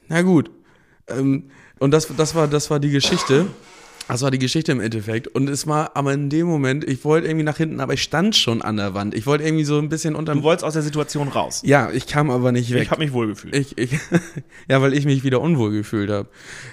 [0.09, 0.51] na gut.
[1.09, 1.45] Ähm,
[1.79, 3.47] und das, das, war, das war die Geschichte.
[4.09, 5.29] Das war die Geschichte im Endeffekt.
[5.29, 8.35] Und es war aber in dem Moment, ich wollte irgendwie nach hinten, aber ich stand
[8.35, 9.15] schon an der Wand.
[9.15, 10.43] Ich wollte irgendwie so ein bisschen Du unterm.
[10.43, 11.61] wolltest aus der Situation raus.
[11.65, 12.83] Ja, ich kam aber nicht weg.
[12.85, 13.55] Ich habe mich wohlgefühlt.
[13.55, 13.93] Ich, ich,
[14.69, 16.29] ja, weil ich mich wieder unwohl gefühlt habe.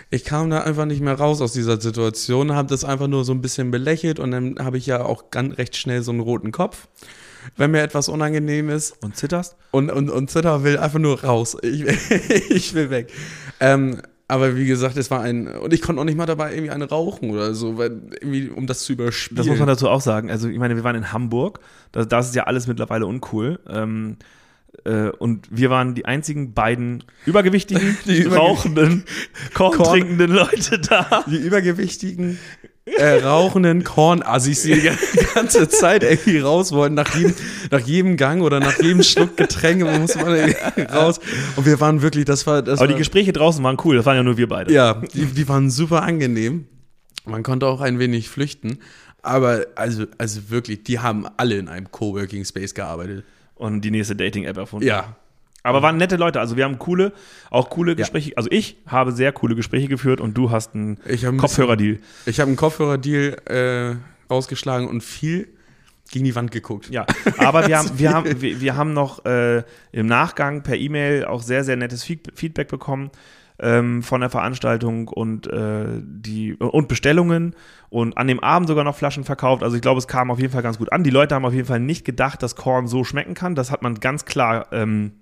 [0.09, 3.33] Ich kam da einfach nicht mehr raus aus dieser Situation, habe das einfach nur so
[3.33, 6.51] ein bisschen belächelt und dann habe ich ja auch ganz recht schnell so einen roten
[6.53, 6.87] Kopf,
[7.57, 9.55] wenn mir etwas unangenehm ist Und zitterst?
[9.71, 11.57] und, und, und Zitter will einfach nur raus.
[11.61, 11.83] Ich,
[12.49, 13.11] ich will weg.
[13.59, 16.71] Ähm, aber wie gesagt, es war ein, und ich konnte auch nicht mal dabei irgendwie
[16.71, 19.37] eine rauchen oder so, weil irgendwie, um das zu überspielen.
[19.37, 20.31] Das muss man dazu auch sagen.
[20.31, 21.59] Also, ich meine, wir waren in Hamburg.
[21.91, 23.59] Da, da ist ja alles mittlerweile uncool.
[23.69, 24.17] Ähm,
[24.83, 29.03] äh, und wir waren die einzigen beiden übergewichtigen, Die rauchenden,
[29.53, 31.23] Korn Korn- trinkenden Leute da.
[31.27, 32.39] die Übergewichtigen
[32.85, 36.95] äh, rauchenden Kornassis die die ganze Zeit irgendwie raus wollten.
[36.95, 37.33] Nach jedem,
[37.71, 40.53] nach jedem Gang oder nach jedem Schluck Getränk muss man
[40.93, 41.19] raus.
[41.55, 42.61] Und wir waren wirklich, das war.
[42.61, 44.71] Das Aber die war, Gespräche draußen waren cool, das waren ja nur wir beide.
[44.73, 46.67] ja, die, die waren super angenehm.
[47.25, 48.77] Man konnte auch ein wenig flüchten.
[49.23, 53.25] Aber also, also wirklich, die haben alle in einem Coworking Space gearbeitet.
[53.55, 54.85] Und die nächste Dating-App erfunden.
[54.85, 55.15] Ja.
[55.65, 56.39] Aber waren nette Leute.
[56.39, 57.11] Also wir haben coole,
[57.49, 58.37] auch coole Gespräche.
[58.37, 60.99] Also ich habe sehr coole Gespräche geführt und du hast einen
[61.37, 61.99] Kopfhörerdeal.
[62.25, 65.47] Ich habe einen Kopfhörerdeal äh, ausgeschlagen und viel
[66.11, 66.89] gegen die Wand geguckt.
[66.89, 67.05] Ja,
[67.39, 71.41] aber wir haben, wir haben, wir, wir haben noch äh, im Nachgang per E-Mail auch
[71.41, 73.09] sehr, sehr nettes Feed- Feedback bekommen
[73.57, 77.55] ähm, von der Veranstaltung und, äh, die, und Bestellungen
[77.89, 79.63] und an dem Abend sogar noch Flaschen verkauft.
[79.63, 81.03] Also ich glaube, es kam auf jeden Fall ganz gut an.
[81.03, 83.55] Die Leute haben auf jeden Fall nicht gedacht, dass Korn so schmecken kann.
[83.55, 85.13] Das hat man ganz klar ähm,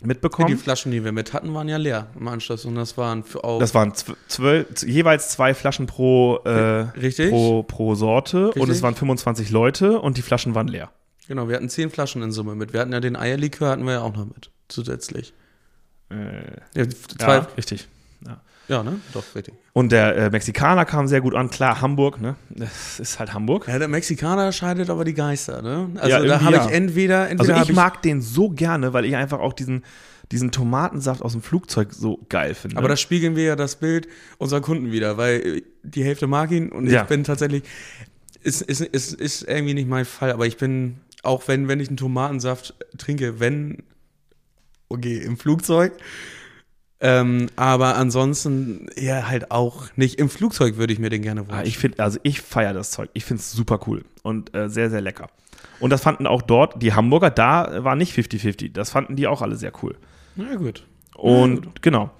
[0.00, 0.58] Die mitbekommen.
[0.58, 3.58] Flaschen, die wir mit hatten, waren ja leer im Anschluss und das waren für auch.
[3.60, 6.50] Das waren zw- zwölf, jeweils zwei Flaschen pro, äh,
[6.98, 7.30] Richtig.
[7.30, 8.82] pro, pro Sorte und es Richtig.
[8.82, 10.90] waren 25 Leute und die Flaschen waren leer.
[11.28, 12.72] genau, wir hatten zehn Flaschen in Summe mit.
[12.72, 15.32] Wir hatten ja den Eierlikör, hatten wir ja auch noch mit, zusätzlich.
[16.10, 17.88] Äh, Ja, zwei, ja, richtig.
[18.26, 18.40] ja.
[18.68, 19.00] Ne?
[19.12, 19.54] Doch, richtig.
[19.72, 21.50] Und der äh, Mexikaner kam sehr gut an.
[21.50, 22.36] Klar, Hamburg, ne?
[22.50, 23.68] Das ist halt Hamburg.
[23.68, 25.90] Ja, der Mexikaner scheidet aber die Geister, ne?
[25.96, 26.66] Also Ja, da habe ja.
[26.66, 29.52] ich entweder, Also entweder ich hab ich mag den so gerne, weil ich einfach auch
[29.52, 29.84] diesen,
[30.32, 32.78] diesen Tomatensaft aus dem Flugzeug so geil finde.
[32.78, 36.50] Aber da spiegeln wir ja das Bild unserer Kunden wieder, weil äh, die Hälfte mag
[36.50, 37.02] ihn und Ja.
[37.02, 37.64] ich bin tatsächlich,
[38.42, 41.88] ist, ist, ist, ist irgendwie nicht mein Fall, aber ich bin, auch wenn, wenn ich
[41.88, 43.82] einen Tomatensaft trinke, wenn,
[44.88, 45.92] okay, im Flugzeug,
[47.00, 50.18] ähm, aber ansonsten ja halt auch nicht.
[50.18, 51.66] Im Flugzeug würde ich mir den gerne Ah, wünschen.
[51.66, 53.10] ich finde, also ich feiere das Zeug.
[53.12, 55.26] Ich finde es super cool und äh, sehr, sehr lecker.
[55.80, 58.72] Und das fanden auch dort die Hamburger, da war nicht 50-50.
[58.72, 59.96] Das fanden die auch alle sehr cool.
[60.36, 60.86] Na gut.
[61.16, 62.10] Und genau.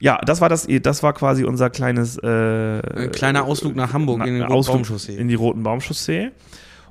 [0.00, 4.18] Ja, das war das, das war quasi unser kleines äh, Ein kleiner Ausflug nach Hamburg
[4.18, 6.30] Na- in den Ausflug in die Roten Baumchaussee.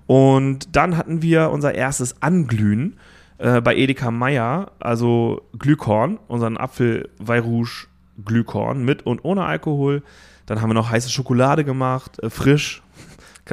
[0.08, 2.98] Und dann hatten wir unser erstes Anglühen
[3.38, 7.88] äh, bei Edeka Meier, also Glühkorn, unseren Apfel Weirouge
[8.24, 10.04] Glühkorn mit und ohne Alkohol.
[10.46, 12.82] Dann haben wir noch heiße Schokolade gemacht, äh, frisch.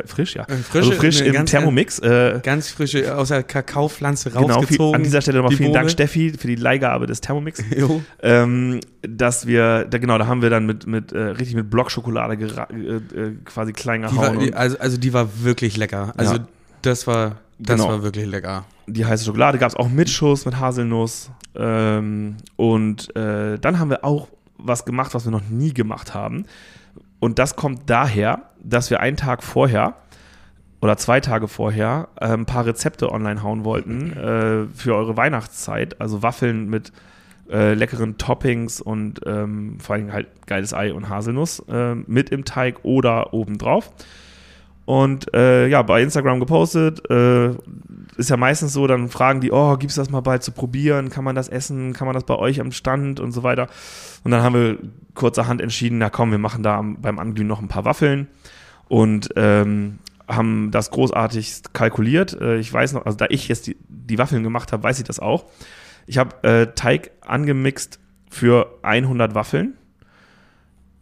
[0.06, 0.44] Frisch, ja.
[0.44, 1.98] Äh, frische, also frisch im ganz- Thermomix.
[1.98, 4.94] Äh, Ganz frische, aus der Kakaopflanze genau, viel, rausgezogen.
[4.94, 5.90] an dieser Stelle nochmal die vielen Dank, Bohne.
[5.90, 7.60] Steffi, für die Leihgabe des Thermomix.
[7.76, 8.00] Jo.
[8.22, 12.34] ähm, dass wir, da, genau, da haben wir dann mit, mit äh, richtig mit Blockschokolade
[12.34, 14.38] gera- äh, quasi klein Die war, gehauen.
[14.46, 16.12] die, also, also die war wirklich lecker.
[16.16, 16.46] Also Ja.
[16.82, 17.90] das war das Genau.
[17.90, 18.64] war wirklich lecker.
[18.86, 21.30] die heiße Schokolade gab es auch mit Schuss, mit Haselnuss.
[21.54, 26.44] Ähm, und äh, dann haben wir auch was gemacht, was wir noch nie gemacht haben.
[27.18, 29.94] Und das kommt daher, dass wir einen Tag vorher
[30.82, 36.00] oder zwei Tage vorher äh, ein paar Rezepte online hauen wollten äh, für eure Weihnachtszeit.
[36.00, 36.92] Also Waffeln mit
[37.50, 42.44] äh, leckeren Toppings und ähm, vor allem halt geiles Ei und Haselnuss äh, mit im
[42.44, 43.90] Teig oder obendrauf.
[44.90, 47.08] Und äh, ja, bei Instagram gepostet.
[47.08, 47.50] Äh,
[48.16, 51.10] ist ja meistens so, dann fragen die, oh, gibt's das mal bald zu probieren?
[51.10, 51.92] Kann man das essen?
[51.92, 53.68] Kann man das bei euch am Stand und so weiter?
[54.24, 54.78] Und dann haben wir
[55.14, 58.26] kurzerhand entschieden, na komm, wir machen da beim Anglühen noch ein paar Waffeln
[58.88, 62.36] und ähm, haben das großartig kalkuliert.
[62.40, 65.04] Äh, ich weiß noch, also da ich jetzt die, die Waffeln gemacht habe, weiß ich
[65.04, 65.44] das auch.
[66.08, 69.74] Ich habe äh, Teig angemixt für 100 Waffeln.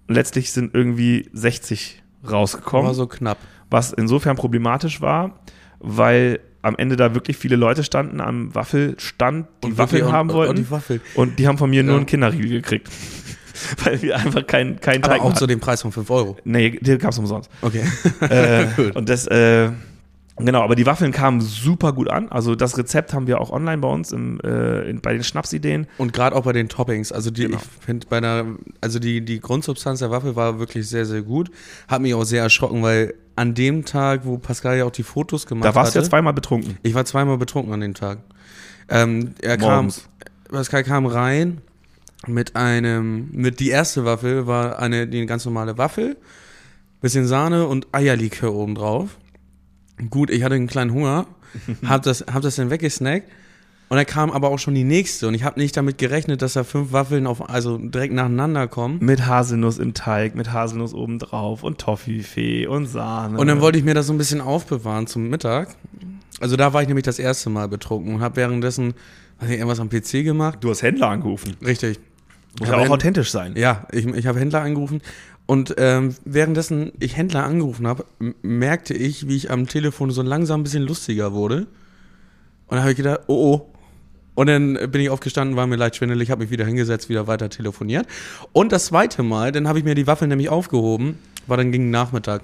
[0.09, 3.39] Letztlich sind irgendwie 60 rausgekommen War so knapp.
[3.71, 5.39] Was insofern problematisch war,
[5.81, 10.31] weil am Ende da wirklich viele Leute standen am Waffelstand, die Und Waffeln wirklich- haben
[10.31, 10.51] und, wollten.
[10.51, 11.01] Und die Waffeln.
[11.15, 11.97] Und die haben von mir nur Ja.
[11.99, 12.89] einen Kinderriegel gekriegt.
[13.85, 15.37] weil wir einfach keinen kein Aber Teig auch hatten.
[15.37, 16.37] zu dem Preis von 5 Euro.
[16.45, 17.51] Nee, den gab's umsonst.
[17.61, 17.83] Okay.
[18.21, 19.71] äh, und das, äh,
[20.39, 22.29] genau, aber die Waffeln kamen super gut an.
[22.31, 25.87] Also das Rezept haben wir auch online bei uns im, äh, in, bei den Schnapsideen.
[25.99, 27.59] Und gerade auch bei den Toppings, also die, Genau.
[27.59, 28.47] ich finde bei der,
[28.81, 31.51] also die, die Grundsubstanz der Waffel war wirklich sehr, sehr gut.
[31.89, 35.47] Hat mich auch sehr erschrocken, weil an dem Tag, wo Pascal ja auch die Fotos
[35.47, 36.79] gemacht Da warst du hatte, ja zweimal betrunken.
[36.83, 38.19] ich war zweimal betrunken an dem Tag.
[38.89, 40.09] Ähm, er kam, Morgens.
[40.51, 41.59] Pascal kam rein
[42.27, 46.17] mit einem, mit die erste Waffel war eine, die ganz normale Waffel,
[47.01, 49.11] bisschen Sahne und Eierlikör oben drauf.
[50.11, 51.27] Gut, ich hatte einen kleinen Hunger,
[51.87, 53.29] hab das, hab das dann weggesnackt
[53.89, 56.53] und dann kam aber auch schon die nächste und ich habe nicht damit gerechnet, dass
[56.53, 58.99] da fünf Waffeln auf, also direkt nacheinander kommen.
[59.01, 63.39] Mit Haselnuss im Teig, mit Haselnuss obendrauf und Toffifee und Sahne.
[63.39, 65.75] Und dann wollte ich mir das so ein bisschen aufbewahren zum Mittag.
[66.39, 68.93] Also da war ich nämlich das erste Mal betrunken und habe währenddessen
[69.41, 70.59] ich, irgendwas am PC gemacht.
[70.61, 71.57] Du hast Händler angerufen.
[71.65, 71.99] Richtig.
[72.61, 73.55] Muss ja hab auch authentisch sein.
[73.57, 75.01] Ja, ich, ich habe Händler angerufen
[75.49, 78.05] und ähm, währenddessen ich Händler angerufen habe,
[78.43, 81.61] merkte ich, wie ich am Telefon so langsam ein bisschen lustiger wurde.
[82.67, 83.75] Und dann habe ich gedacht, oh oh.
[84.35, 87.49] Und dann bin ich aufgestanden, war mir leicht schwindelig, habe mich wieder hingesetzt, wieder weiter
[87.49, 88.07] telefoniert.
[88.53, 91.91] Und das zweite Mal, dann habe ich mir die Waffeln nämlich aufgehoben, war dann gegen
[91.91, 92.43] Nachmittag.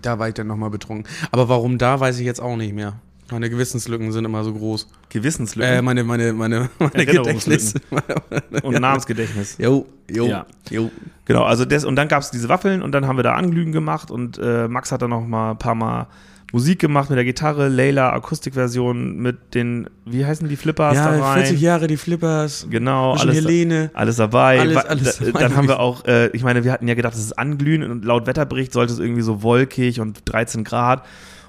[0.00, 1.06] Da war ich dann nochmal betrunken.
[1.32, 2.98] Aber warum da, weiß ich jetzt auch nicht mehr.
[3.30, 4.88] Meine Gewissenslücken sind immer so groß.
[5.08, 7.74] Gewissenslücken Äh, meine, meine, meine, meine Gedächtnis.
[8.62, 9.56] Und Namensgedächtnis.
[9.58, 10.46] Jo, jo, Ja.
[10.70, 10.90] jo.
[11.24, 13.72] Genau, also das, und dann gab es diese Waffeln und dann haben wir da Anglühen
[13.72, 16.06] gemacht und äh, Max hat dann noch mal ein paar Mal
[16.52, 21.24] Musik gemacht mit der Gitarre, Layla Akustikversion mit den, wie heißen die Flippers da Ja,
[21.32, 21.42] rein?
[21.42, 22.68] 40 Jahre die Flippers.
[22.70, 23.90] Genau, alles, Helene.
[23.94, 24.60] alles dabei.
[24.60, 27.20] Alles- alles da, dann haben wir auch, äh, ich meine, wir hatten ja gedacht, das
[27.20, 31.02] ist Anglühen und laut Wetterbericht sollte es irgendwie so wolkig und 13 Grad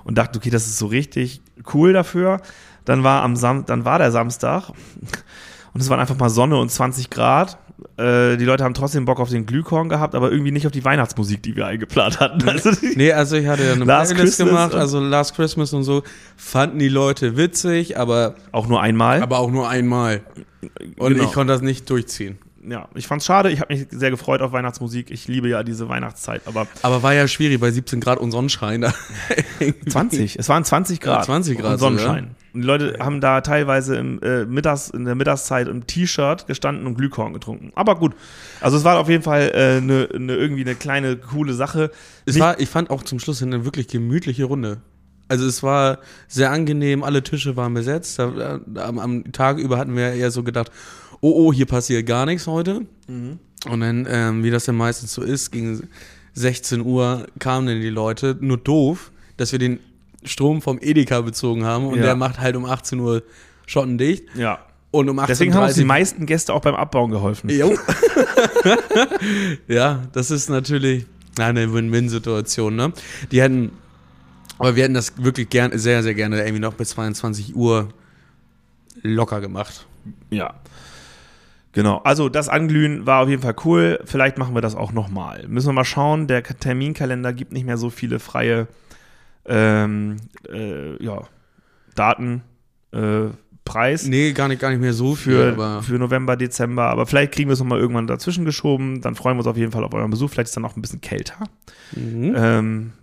[0.07, 1.41] und dachten, okay, das ist so richtig
[1.73, 2.41] cool dafür.
[2.85, 4.69] Dann war am Sam dann war der Samstag
[5.73, 7.57] und es waren einfach mal Sonne und 20 Grad.
[7.97, 10.83] Äh, die Leute haben trotzdem Bock auf den Glühkorn gehabt, aber irgendwie nicht auf die
[10.83, 12.47] Weihnachtsmusik, die wir eingeplant hatten.
[12.49, 15.83] Also Nee, also ich hatte ja eine Last Playlist Christmas gemacht, also Last Christmas und
[15.83, 16.01] so.
[16.37, 19.21] Fanden die Leute witzig, aber, auch nur einmal.
[19.21, 20.21] aber auch nur einmal.
[20.97, 21.23] Und Genau.
[21.25, 22.39] ich konnte das nicht durchziehen.
[22.69, 23.49] Ja, ich fand's schade.
[23.51, 25.09] Ich habe mich sehr gefreut auf Weihnachtsmusik.
[25.11, 28.81] Ich liebe ja diese Weihnachtszeit, aber Aber war ja schwierig bei 17 Grad und Sonnenschein.
[28.81, 28.93] Da
[29.89, 30.37] 20.
[30.37, 31.19] Es waren 20 Grad.
[31.19, 32.35] Ja, 20 Grad Und Sonnenschein.
[32.53, 36.87] Und die Leute haben da teilweise im, äh, mittags, in der Mittagszeit im T-Shirt gestanden
[36.87, 37.71] und Glühkorn getrunken.
[37.75, 38.13] Aber gut.
[38.61, 41.91] Also es war auf jeden Fall äh, ne, ne, irgendwie eine kleine, coole Sache.
[42.25, 44.77] Es Nicht- war, ich fand auch zum Schluss eine wirklich gemütliche Runde.
[45.29, 45.99] Also es war
[46.29, 48.17] sehr angenehm, alle Tische waren besetzt.
[48.17, 50.71] Da, da, am, am Tag über hatten wir eher so gedacht,
[51.21, 52.85] oh oh, hier passiert gar nichts heute.
[53.07, 55.87] Und dann, ähm, wie das dann meistens so ist, gegen
[56.33, 58.37] 16 Uhr kamen dann die Leute.
[58.39, 59.79] Nur doof, dass wir den
[60.23, 62.03] Strom vom Edeka bezogen haben und Ja.
[62.03, 63.23] der macht halt um 18 Uhr
[63.65, 64.23] Schotten dicht.
[64.35, 64.59] ja.
[64.89, 67.49] Und um 18.30 Deswegen haben uns die meisten Gäste auch beim Abbauen geholfen.
[67.49, 67.75] Jo.
[69.67, 71.05] ja, das ist natürlich
[71.37, 72.93] eine Win-Win-Situation, ne?
[73.31, 73.71] Die hätten,
[74.57, 77.89] aber wir hätten das wirklich gern, sehr, sehr gerne irgendwie noch bis 22 Uhr
[79.03, 79.85] locker gemacht.
[80.29, 80.53] Ja.
[81.77, 83.99] Genau, also das Anglühen war auf jeden Fall cool.
[84.03, 85.45] Vielleicht machen wir das auch nochmal.
[85.47, 86.25] Müssen wir mal schauen.
[86.25, 88.67] Der Terminkalender gibt nicht mehr so viele freie
[89.45, 90.17] ähm,
[90.51, 91.21] äh, ja,
[91.93, 92.41] Daten,
[92.93, 93.27] äh,
[93.63, 96.85] Preis Nee, gar nicht, gar nicht mehr so viel, für, für November, Dezember.
[96.85, 99.01] Aber vielleicht kriegen wir es nochmal irgendwann dazwischen geschoben.
[99.01, 100.31] Dann freuen wir uns auf jeden Fall auf euren Besuch.
[100.31, 101.43] Vielleicht ist dann auch ein bisschen kälter.
[101.91, 102.33] mhm.
[102.35, 102.93] Ähm,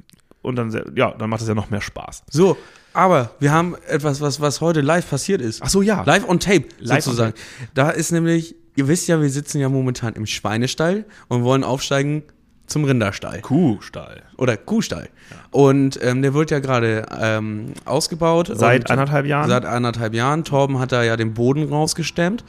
[0.42, 2.24] und dann, ja, dann macht es ja noch mehr Spaß.
[2.28, 2.56] so,
[2.92, 5.62] aber wir haben etwas, was, was heute live passiert ist.
[5.62, 6.02] Ach so, ja.
[6.02, 7.34] Live on Tape, Live on sozusagen.
[7.72, 12.22] Da ist nämlich, ihr wisst ja, wir sitzen ja momentan im Schweinestall und wollen aufsteigen
[12.66, 13.40] zum Rinderstall.
[13.42, 14.22] Kuhstall.
[14.38, 15.08] Oder Kuhstall.
[15.50, 18.50] Und ähm, der wird ja gerade ähm, ausgebaut.
[18.54, 19.48] Seit anderthalb Jahren?
[19.50, 20.44] Seit anderthalb Jahren.
[20.44, 22.44] Torben hat da ja den Boden rausgestemmt.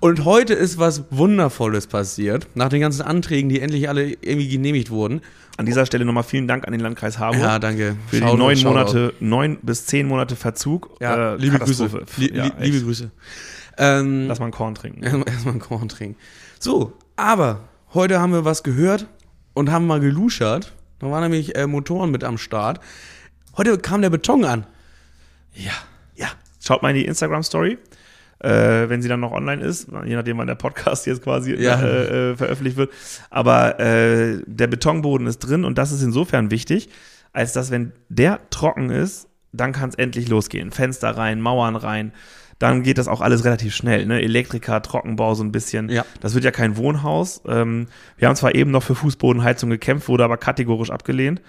[0.00, 2.46] Und heute ist was Wundervolles passiert.
[2.54, 5.22] Nach den ganzen Anträgen, die endlich alle irgendwie genehmigt wurden.
[5.56, 7.40] An dieser Stelle nochmal vielen Dank an den Landkreis Harburg.
[7.40, 7.96] Ja, danke.
[8.06, 8.62] Für die Shoutout, neun.
[8.62, 10.90] Monate, neun bis zehn Monate Verzug.
[11.00, 11.88] Ja, äh, liebe Grüße.
[12.18, 12.84] Lie ja, li- liebe.
[12.84, 13.10] Grüße.
[13.78, 15.02] Ähm, Lass mal einen Korn trinken.
[15.26, 16.16] Erstmal einen Korn trinken.
[16.58, 17.60] So, aber
[17.94, 19.06] heute haben wir was gehört
[19.54, 20.74] und haben mal geluschert.
[20.98, 22.80] Da waren nämlich äh, Motoren mit am Start.
[23.56, 24.66] Heute kam der Beton an.
[25.54, 25.72] Ja.
[26.14, 26.28] Ja.
[26.60, 27.78] Schaut mal in die Instagram-Story,
[28.40, 28.48] äh,
[28.88, 31.80] wenn sie dann noch online ist, je nachdem, wann der Podcast jetzt quasi Ja.
[31.80, 32.92] äh, äh, veröffentlicht wird.
[33.30, 36.88] Aber äh, der Betonboden ist drin und das ist insofern wichtig,
[37.32, 40.70] als dass, wenn der trocken ist, dann kann es endlich losgehen.
[40.72, 42.12] Fenster rein, Mauern rein.
[42.58, 44.06] Dann geht das auch alles relativ schnell.
[44.06, 44.20] Ne?
[44.20, 45.88] Elektriker, Trockenbau so ein bisschen.
[45.88, 46.04] Ja.
[46.20, 47.42] Das wird ja kein Wohnhaus.
[47.46, 47.86] Ähm,
[48.16, 51.40] wir haben zwar eben noch für Fußbodenheizung gekämpft, wurde aber kategorisch abgelehnt.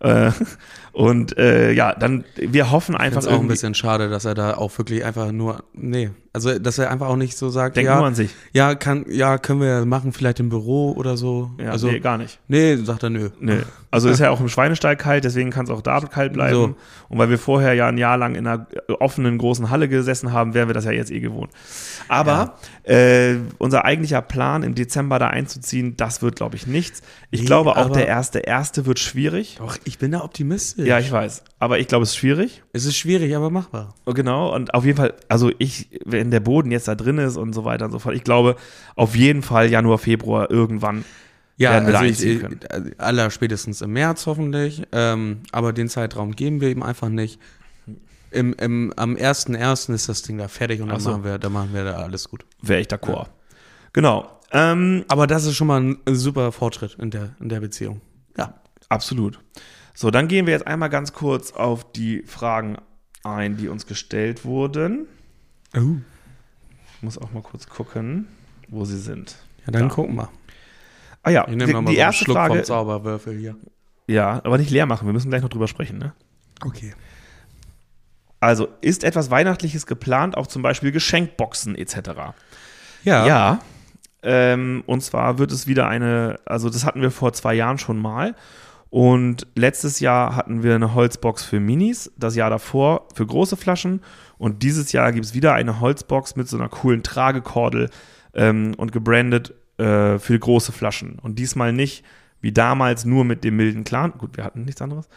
[0.00, 0.30] Äh,
[0.92, 4.54] und äh, ja, dann, wir hoffen einfach es auch ein bisschen schade, dass er da
[4.54, 7.96] auch wirklich einfach nur, nee, also dass er einfach auch nicht so sagt, Denk ja,
[7.96, 8.34] nur an sich.
[8.52, 11.52] ja, kann, ja, können wir machen, vielleicht im Büro oder so.
[11.58, 12.40] Ja, also, nee, gar nicht.
[12.48, 13.30] nee, sagt er nö.
[13.38, 13.62] Nö.
[13.92, 16.54] Also ist ja auch im Schweinestall kalt, deswegen kann es auch da kalt bleiben.
[16.56, 16.74] So.
[17.08, 18.66] Und weil wir vorher ja ein Jahr lang in einer
[18.98, 21.52] offenen großen Halle gesessen haben, wären wir das ja jetzt eh gewohnt.
[22.08, 27.02] Aber äh, unser eigentlicher Plan, im Dezember da einzuziehen, das wird, glaube ich, nichts.
[27.30, 29.56] Ich Nee, glaube auch der erste erste wird schwierig.
[29.60, 30.88] Doch, ich bin da optimistisch.
[30.88, 31.44] Ja, ich weiß.
[31.60, 32.63] Aber ich glaube, es ist schwierig.
[32.74, 33.94] Es ist schwierig, aber machbar.
[34.04, 37.36] Oh, Genau, und auf jeden Fall, also ich, wenn der Boden jetzt da drin ist
[37.36, 38.56] und so weiter und so fort, ich glaube,
[38.96, 41.04] auf jeden Fall Januar, Februar irgendwann
[41.56, 42.90] Ja, werden wir also einziehen ich, können.
[42.90, 44.82] äh, aller spätestens im März hoffentlich.
[44.90, 47.38] Ähm, aber den Zeitraum geben wir ihm einfach nicht.
[48.32, 49.94] Im, im, am 1.1.
[49.94, 51.10] ist das Ding da fertig und dann, so.
[51.10, 52.44] machen wir, dann machen wir da alles gut.
[52.60, 53.26] Wäre ich d'accord.
[53.92, 54.28] Genau.
[54.50, 58.00] Ähm, Aber das ist schon mal ein super Fortschritt in der, in der Beziehung.
[58.36, 58.54] Ja.
[58.88, 59.38] Absolut.
[59.94, 62.76] So, dann gehen wir jetzt einmal ganz kurz auf die Fragen
[63.22, 65.06] ein, die uns gestellt wurden.
[65.76, 65.96] Oh.
[66.96, 68.26] Ich muss auch mal kurz gucken,
[68.68, 69.36] wo sie sind.
[69.66, 69.88] Ja, dann Ja.
[69.88, 70.28] gucken wir.
[71.22, 72.62] Ah ja, Ich die, nehme nochmal die so erste Schluck vom Frage.
[72.64, 73.56] Zauberwürfel hier.
[74.06, 75.06] Ja, aber nicht leer machen.
[75.06, 75.98] Wir müssen gleich noch drüber sprechen.
[75.98, 76.12] Ne?
[76.62, 76.92] Okay.
[78.40, 82.10] Also, ist etwas Weihnachtliches geplant, auch zum Beispiel Geschenkboxen etc.?
[83.04, 83.26] Ja.
[83.26, 83.58] Ja.
[84.22, 87.98] Ähm, und zwar wird es wieder eine, also das hatten wir vor zwei Jahren schon
[87.98, 88.34] mal.
[88.94, 94.00] Und letztes Jahr hatten wir eine Holzbox für Minis, das Jahr davor für große Flaschen.
[94.38, 97.90] Und dieses Jahr gibt es wieder eine Holzbox mit so einer coolen Tragekordel
[98.34, 101.18] ähm, und gebrandet äh, für große Flaschen.
[101.18, 102.04] Und diesmal nicht
[102.40, 104.12] wie damals nur mit dem milden Clan.
[104.16, 105.08] Gut, wir hatten nichts anderes.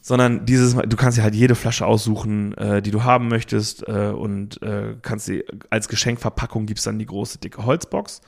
[0.00, 4.08] Sondern dieses, du kannst dir halt jede Flasche aussuchen, äh, die du haben möchtest, äh,
[4.08, 8.22] und äh, kannst sie als Geschenkverpackung gibt es dann die große, dicke Holzbox,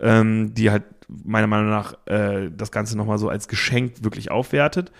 [0.00, 4.92] ähm, die halt meiner Meinung nach äh, das Ganze nochmal so als Geschenk wirklich aufwertet.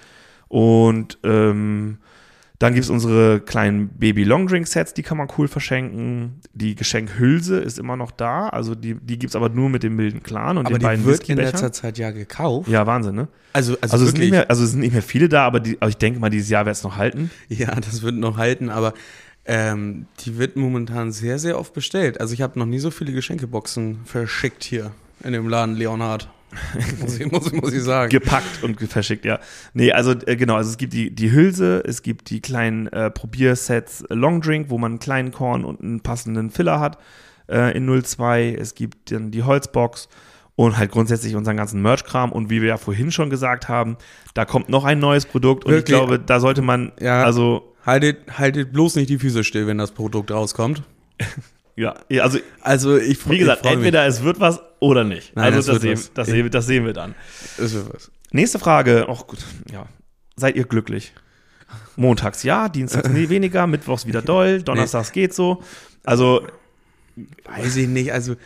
[0.48, 1.98] Und ähm,
[2.60, 6.40] dann gibt es unsere kleinen Baby Long Drink Sets, die kann man cool verschenken.
[6.52, 9.96] Die Geschenkhülse ist immer noch da, also die, die gibt es aber nur mit dem
[9.96, 12.68] milden Clan und aber den beiden die wird in letzter Zeit ja gekauft.
[12.68, 13.28] Ja, Wahnsinn, ne?
[13.54, 15.60] Also, also, Also, es sind nicht mehr, also es sind nicht mehr viele da, aber,
[15.60, 17.30] die, aber ich denke mal, dieses Jahr wird es noch halten.
[17.48, 18.92] ja, das wird noch halten, aber
[19.46, 22.20] ähm, die wird momentan sehr, sehr oft bestellt.
[22.20, 24.92] Also ich habe noch nie so viele Geschenkeboxen verschickt hier
[25.24, 26.28] in dem Laden Leonhard.
[27.00, 28.10] muss, ich, muss, muss ich sagen.
[28.10, 29.38] Gepackt und verschickt, ja.
[29.72, 33.10] Nee, also äh, genau, also es gibt die, die Hülse, es gibt die kleinen äh,
[33.10, 36.98] Probiersets Long Drink, wo man einen kleinen Korn und einen passenden Filler hat
[37.48, 38.56] äh, in 02.
[38.58, 40.08] Es gibt dann die Holzbox
[40.56, 42.32] und halt grundsätzlich unseren ganzen Merch-Kram.
[42.32, 43.96] Und wie wir ja vorhin schon gesagt haben,
[44.34, 45.96] da kommt noch ein neues Produkt und Wirklich?
[45.96, 47.22] ich glaube, da sollte man, Ja.
[47.22, 50.82] also, Haltet, haltet bloß nicht die Füße still, wenn das Produkt rauskommt.
[51.76, 53.86] ja, also Also ich wie gesagt, ich freu mich.
[53.86, 55.34] entweder es wird was oder nicht.
[55.34, 56.12] Nein, also das sehen, was.
[56.12, 57.14] das, sehen, das sehen wir dann.
[57.58, 58.10] Es wird was.
[58.32, 59.06] Nächste Frage.
[59.08, 59.40] Ach gut,
[59.72, 59.86] ja.
[60.36, 61.12] Seid ihr glücklich?
[61.96, 65.62] Montags ja, dienstags nee, weniger, mittwochs wieder doll, donnerstags geht so.
[66.04, 66.46] Also,
[67.44, 68.36] Weiß ich nicht, also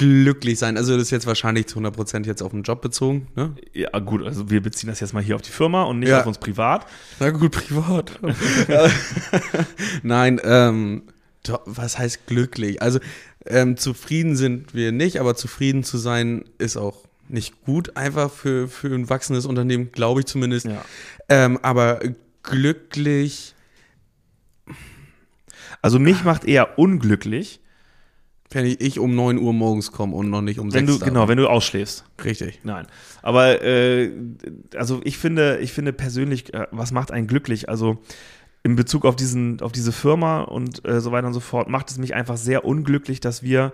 [0.00, 0.78] glücklich sein.
[0.78, 3.26] Also das ist jetzt wahrscheinlich zu 100% jetzt auf den Job bezogen.
[3.36, 3.54] Ne?
[3.74, 6.20] ja gut, also wir beziehen das jetzt mal hier auf die Firma und nicht Ja.
[6.20, 6.86] auf uns privat.
[7.18, 8.18] Na gut, privat.
[10.02, 11.02] Nein, ähm,
[11.66, 12.80] was heißt glücklich?
[12.80, 12.98] Also
[13.44, 18.68] ähm, zufrieden sind wir nicht, aber zufrieden zu sein ist auch nicht gut, einfach für,
[18.68, 20.64] für ein wachsendes Unternehmen, glaube ich zumindest.
[20.66, 20.82] Ja.
[21.28, 22.00] Ähm, aber
[22.42, 23.54] glücklich,
[25.82, 27.59] Also mich macht eher unglücklich,
[28.50, 31.28] wenn ich, um 9 Uhr morgens komme und noch nicht um wenn 6 du, genau,
[31.28, 32.04] wenn du ausschläfst.
[32.24, 32.60] Richtig.
[32.64, 32.86] Nein.
[33.22, 34.10] Aber äh,
[34.74, 37.68] also ich finde, ich finde persönlich, äh, was macht einen glücklich?
[37.68, 37.98] Also
[38.62, 41.90] in Bezug auf diesen, auf diese Firma und äh, so weiter und so fort, macht
[41.90, 43.72] es mich einfach sehr unglücklich, dass wir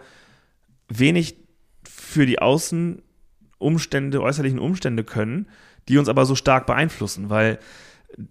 [0.89, 1.37] wenig
[1.85, 5.49] für die Außenumstände, äußerlichen Umstände können,
[5.89, 7.59] die uns aber so stark beeinflussen, weil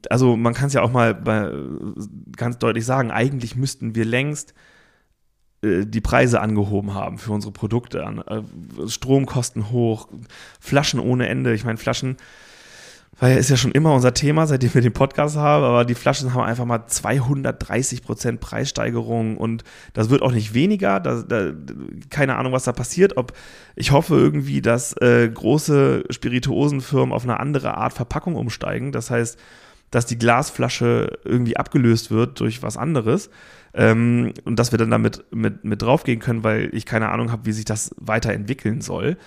[0.10, 1.52] also man kann es ja auch mal bei,
[2.38, 4.54] ganz deutlich sagen, eigentlich müssten wir längst äh,
[5.86, 8.00] die Preise angehoben haben für unsere Produkte.
[8.28, 10.08] Äh, Stromkosten hoch,
[10.60, 11.54] Flaschen ohne Ende.
[11.54, 12.18] Ich meine, Flaschen
[13.20, 16.34] weil ist ja schon immer unser Thema, seitdem wir den Podcast haben, aber die Flaschen
[16.34, 19.64] haben einfach mal 230 Prozent Preissteigerung und
[19.94, 21.00] das wird auch nicht weniger.
[21.00, 21.52] Da, da,
[22.10, 23.16] keine Ahnung, was da passiert.
[23.16, 23.32] Ob
[23.78, 28.92] ich hoffe irgendwie, dass äh, große Spirituosenfirmen auf eine andere Art Verpackung umsteigen.
[28.92, 29.40] Das heißt,
[29.92, 33.30] dass die Glasflasche irgendwie abgelöst wird durch was anderes
[33.76, 37.46] ähm, und dass wir dann damit mit, mit draufgehen können, weil ich keine Ahnung habe,
[37.46, 39.18] wie sich das weiterentwickeln soll.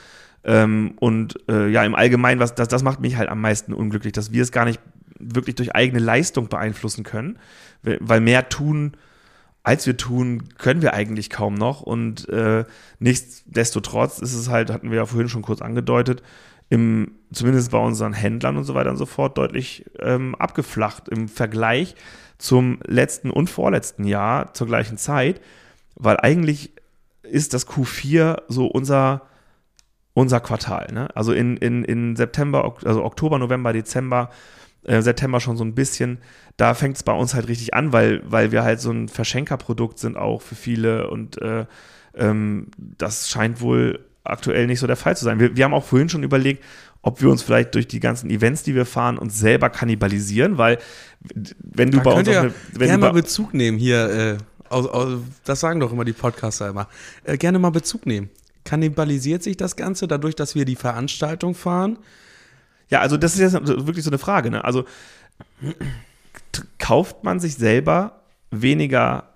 [0.42, 4.14] Ähm, und äh, ja, im Allgemeinen, was, das, das macht mich halt am meisten unglücklich,
[4.14, 4.80] dass wir es gar nicht
[5.18, 7.38] wirklich durch eigene Leistung beeinflussen können,
[7.82, 8.92] weil mehr tun,
[9.64, 11.82] als wir tun, können wir eigentlich kaum noch.
[11.82, 12.64] Und äh,
[13.01, 16.22] nichtsdestotrotz ist es halt, hatten wir ja vorhin schon kurz angedeutet,
[16.70, 21.28] im, zumindest bei unseren Händlern und so weiter und so fort, deutlich ähm, abgeflacht im
[21.28, 21.96] Vergleich
[22.39, 25.41] zum letzten und vorletzten Jahr zur gleichen Zeit,
[25.97, 26.72] weil eigentlich
[27.22, 29.22] ist das Q4 so unser,
[30.14, 30.89] unser Quartal.
[30.93, 31.14] Ne?
[31.14, 34.30] Also in, in, in September, also Oktober, November, Dezember,
[34.84, 36.18] äh, September schon so ein bisschen,
[36.57, 39.99] da fängt es bei uns halt richtig an, weil, weil wir halt so ein Verschenkerprodukt
[39.99, 41.66] sind auch für viele und äh,
[42.14, 45.41] ähm, das scheint wohl aktuell nicht so der Fall zu sein.
[45.41, 46.62] Wir, wir haben auch vorhin schon überlegt,
[47.03, 50.78] ob wir uns vielleicht durch die ganzen Events, die wir fahren, uns selber kannibalisieren, weil
[51.61, 54.11] wenn du Da bei uns eine, wenn gerne mal Bezug nehmen hier.
[54.11, 54.38] Äh,
[54.68, 56.88] aus, aus, das sagen doch immer die Podcaster immer.
[57.24, 58.28] Äh, gerne mal Bezug nehmen.
[58.64, 61.99] Kannibalisiert sich das Ganze dadurch, dass wir die Veranstaltung fahren?
[62.90, 64.51] Ja, also das ist jetzt wirklich so eine Frage.
[64.51, 64.62] Ne?
[64.64, 64.84] Also
[66.78, 69.32] kauft man sich selber weniger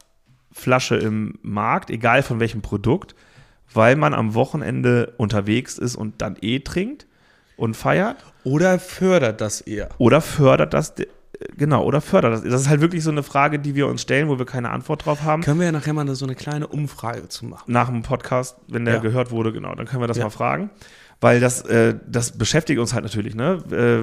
[0.52, 3.14] Flasche im Markt, egal von welchem Produkt,
[3.72, 7.06] weil man am Wochenende unterwegs ist und dann eh trinkt
[7.62, 8.16] und feiert?
[8.44, 9.88] Oder fördert das eher?
[9.98, 10.94] Oder fördert das,
[11.56, 12.42] genau, oder fördert das?
[12.42, 15.06] Das ist halt wirklich so eine Frage, die wir uns stellen, wo wir keine Antwort
[15.06, 15.42] drauf haben.
[15.42, 17.72] Können wir ja nachher mal so eine kleine Umfrage zu machen.
[17.72, 19.00] nach dem Podcast, wenn der Ja.
[19.00, 20.24] gehört wurde, genau, dann können wir das Ja.
[20.24, 20.70] mal fragen.
[21.20, 23.62] Weil das, äh, das beschäftigt uns halt natürlich, ne?
[23.70, 24.02] Äh,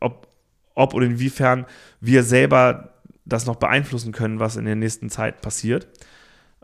[0.00, 0.26] ob,
[0.74, 1.66] ob und inwiefern
[2.00, 5.86] wir selber das noch beeinflussen können, was in der nächsten Zeit passiert.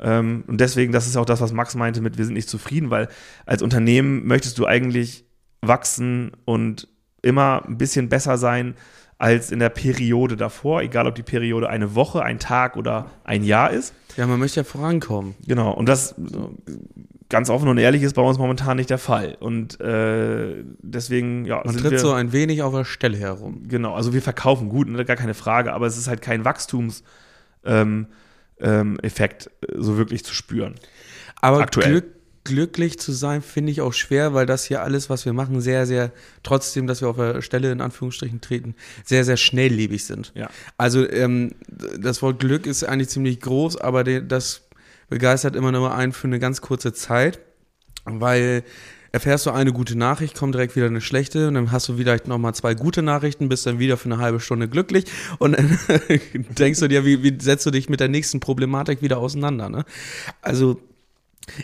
[0.00, 2.90] Ähm, und deswegen, das ist auch das, was Max meinte mit, wir sind nicht zufrieden,
[2.90, 3.06] weil
[3.46, 5.24] als Unternehmen möchtest du eigentlich
[5.60, 6.88] wachsen und
[7.22, 8.74] immer ein bisschen besser sein
[9.18, 13.42] als in der Periode davor, egal ob die Periode eine Woche, ein Tag oder ein
[13.42, 13.92] Jahr ist.
[14.16, 15.34] Ja, man möchte ja vorankommen.
[15.44, 16.14] Genau, und das
[17.28, 19.36] ganz offen und ehrlich ist bei uns momentan nicht der Fall.
[19.40, 21.62] Und äh, deswegen, ja.
[21.64, 23.64] Man tritt wir, so ein wenig auf der Stelle herum.
[23.68, 27.04] Genau, also wir verkaufen gut, ne, gar keine Frage, aber es ist halt kein Wachstumseffekt
[27.64, 28.06] ähm,
[28.60, 30.74] ähm, Effekt, äh, so wirklich zu spüren.
[31.40, 31.90] Aber Aktuell.
[31.90, 32.04] Glück,
[32.48, 35.86] glücklich zu sein, finde ich auch schwer, weil das hier alles, was wir machen, sehr,
[35.86, 36.10] sehr,
[36.42, 38.74] trotzdem, dass wir auf der Stelle in Anführungsstrichen treten,
[39.04, 40.32] sehr, sehr schnelllebig sind.
[40.34, 40.50] Ja.
[40.76, 44.62] Also ähm, das Wort Glück ist eigentlich ziemlich groß, aber das
[45.08, 47.38] begeistert immer nur einen für eine ganz kurze Zeit,
[48.04, 48.64] weil
[49.12, 52.28] erfährst du eine gute Nachricht, kommt direkt wieder eine schlechte und dann hast du vielleicht
[52.28, 55.04] nochmal zwei gute Nachrichten, bist dann wieder für eine halbe Stunde glücklich
[55.38, 55.78] und dann
[56.58, 59.84] denkst du dir, wie, wie setzt du dich mit der nächsten Problematik wieder auseinander, ne?
[60.42, 60.80] Also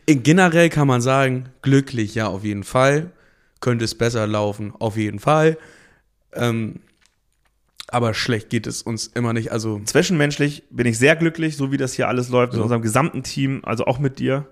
[0.06, 3.10] in- generell kann man sagen, glücklich, ja, auf jeden Fall.
[3.60, 5.56] Könnte es besser laufen, auf jeden Fall.
[6.34, 6.80] Ähm,
[7.88, 9.52] aber schlecht geht es uns immer nicht.
[9.52, 13.22] Also, Zwischenmenschlich bin ich sehr glücklich, so wie das hier alles läuft, mit unserem gesamten
[13.22, 14.46] Team, also auch mit dir,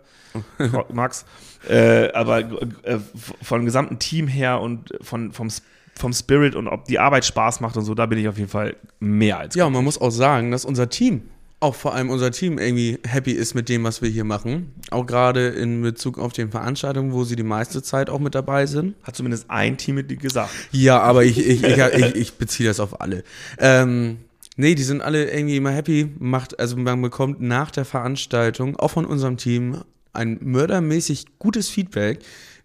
[0.93, 1.24] Max.
[1.68, 2.41] Äh, aber
[2.85, 2.99] äh,
[3.43, 5.49] vom gesamten Team her und von, vom,
[5.95, 8.51] vom Spirit und ob die Arbeit Spaß macht und so, da bin ich auf jeden
[8.51, 11.22] Fall mehr als ja, und man muss auch sagen, dass unser Team,
[11.63, 14.73] auch vor allem unser Team, irgendwie happy ist mit dem, was wir hier machen.
[14.91, 18.67] Auch gerade in Bezug auf den Veranstaltungen, wo sie die meiste Zeit auch mit dabei
[18.67, 18.95] sind.
[19.05, 20.51] Hat zumindest ein Teammitglied gesagt.
[20.73, 23.23] Ja, aber ich, ich, ich, ich, ich beziehe das auf alle.
[23.59, 24.19] Ähm,
[24.57, 26.11] nee, die sind alle irgendwie immer happy.
[26.19, 29.83] Macht, also man bekommt nach der Veranstaltung auch von unserem Team
[30.13, 32.21] ein mördermäßig gutes Feedback,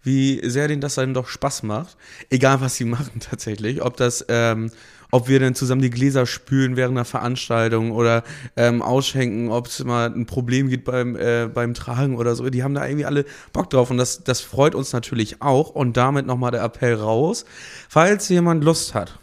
[0.08, 1.96] wie sehr denen das dann doch Spaß macht.
[2.30, 3.82] Egal, was sie machen tatsächlich.
[3.82, 4.70] Ob das, ähm,
[5.10, 8.24] ob wir dann zusammen die Gläser spülen während der Veranstaltung oder
[8.56, 12.48] ähm, ausschenken, ob es mal ein Problem gibt beim, äh, beim Tragen oder so.
[12.50, 15.70] Die haben da irgendwie alle Bock drauf und das, das freut uns natürlich auch.
[15.70, 17.44] Und damit nochmal der Appell raus,
[17.88, 19.18] falls jemand Lust hat,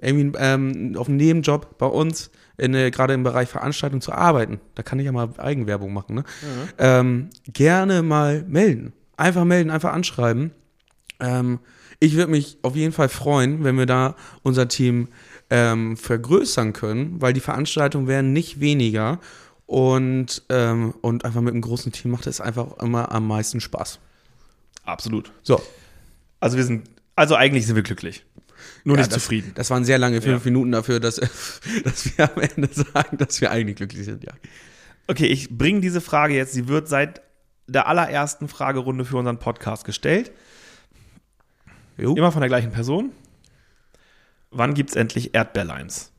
[0.00, 4.60] irgendwie ähm, auf einem Nebenjob bei uns, in, äh, gerade im Bereich Veranstaltung zu arbeiten,
[4.74, 6.24] da kann ich ja mal Eigenwerbung machen, ne?
[6.78, 8.92] ähm, gerne mal melden.
[9.16, 10.50] Einfach melden, einfach anschreiben.
[11.20, 11.60] Ähm,
[12.00, 15.08] ich würde mich auf jeden Fall freuen, wenn wir da unser Team
[15.48, 19.20] ähm, vergrößern können, weil die Veranstaltungen werden nicht weniger
[19.64, 23.98] und, ähm, und einfach mit einem großen Team macht es einfach immer am meisten Spaß.
[24.84, 25.32] Absolut.
[25.42, 25.60] So.
[26.40, 28.24] Also wir sind, also eigentlich sind wir glücklich.
[28.84, 29.52] Nur Ja, nicht das, zufrieden.
[29.54, 30.50] Das waren sehr lange fünf Ja.
[30.50, 31.16] Minuten dafür, dass,
[31.84, 34.32] dass wir am Ende sagen, dass wir eigentlich glücklich sind, ja.
[35.08, 36.52] Okay, ich bringe diese Frage jetzt.
[36.52, 37.22] Sie wird seit
[37.66, 40.32] der allerersten Fragerunde für unseren Podcast gestellt.
[41.98, 42.14] Jo.
[42.14, 43.10] Immer von der gleichen Person.
[44.50, 46.12] Wann gibt es endlich Erdbeerlimes?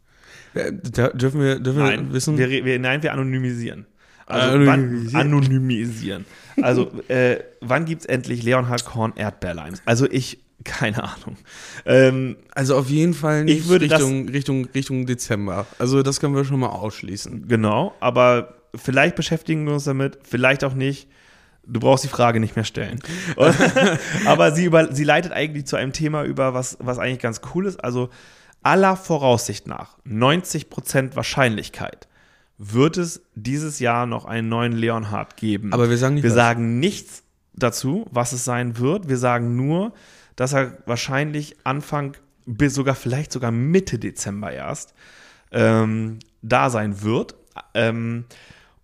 [0.53, 2.37] Äh, Da dürfen wir, dürfen wir wissen.
[2.37, 3.85] Wir, wir, nein, wir anonymisieren.
[4.25, 5.13] Also Anonymisieren.
[5.13, 6.25] Wann, anonymisieren.
[6.61, 9.81] Also, äh, wann gibt es endlich Leonhard Korn Erdbeerlimes?
[9.85, 11.37] Also ich, keine Ahnung.
[11.85, 15.65] Ähm, also auf jeden Fall nicht Ich würde das- Richtung, Richtung, Richtung Dezember.
[15.79, 17.47] Also das können wir schon mal ausschließen.
[17.47, 21.07] genau, aber vielleicht beschäftigen wir uns damit, vielleicht auch nicht.
[21.67, 22.99] Du brauchst die Frage nicht mehr stellen.
[24.25, 27.65] aber sie, über, sie leitet eigentlich zu einem Thema über, was, was eigentlich ganz cool
[27.65, 27.83] ist.
[27.83, 28.09] Also
[28.63, 32.07] aller Voraussicht nach, 90% Wahrscheinlichkeit,
[32.57, 35.73] wird es dieses Jahr noch einen neuen Leonhard geben.
[35.73, 36.35] Aber wir sagen nicht Wir was.
[36.35, 39.09] sagen nichts dazu, was es sein wird.
[39.09, 39.93] Wir sagen nur,
[40.35, 42.15] dass er wahrscheinlich Anfang
[42.45, 44.93] bis sogar vielleicht sogar Mitte Dezember erst
[45.51, 47.35] ähm, da sein wird.
[47.73, 48.25] Ähm,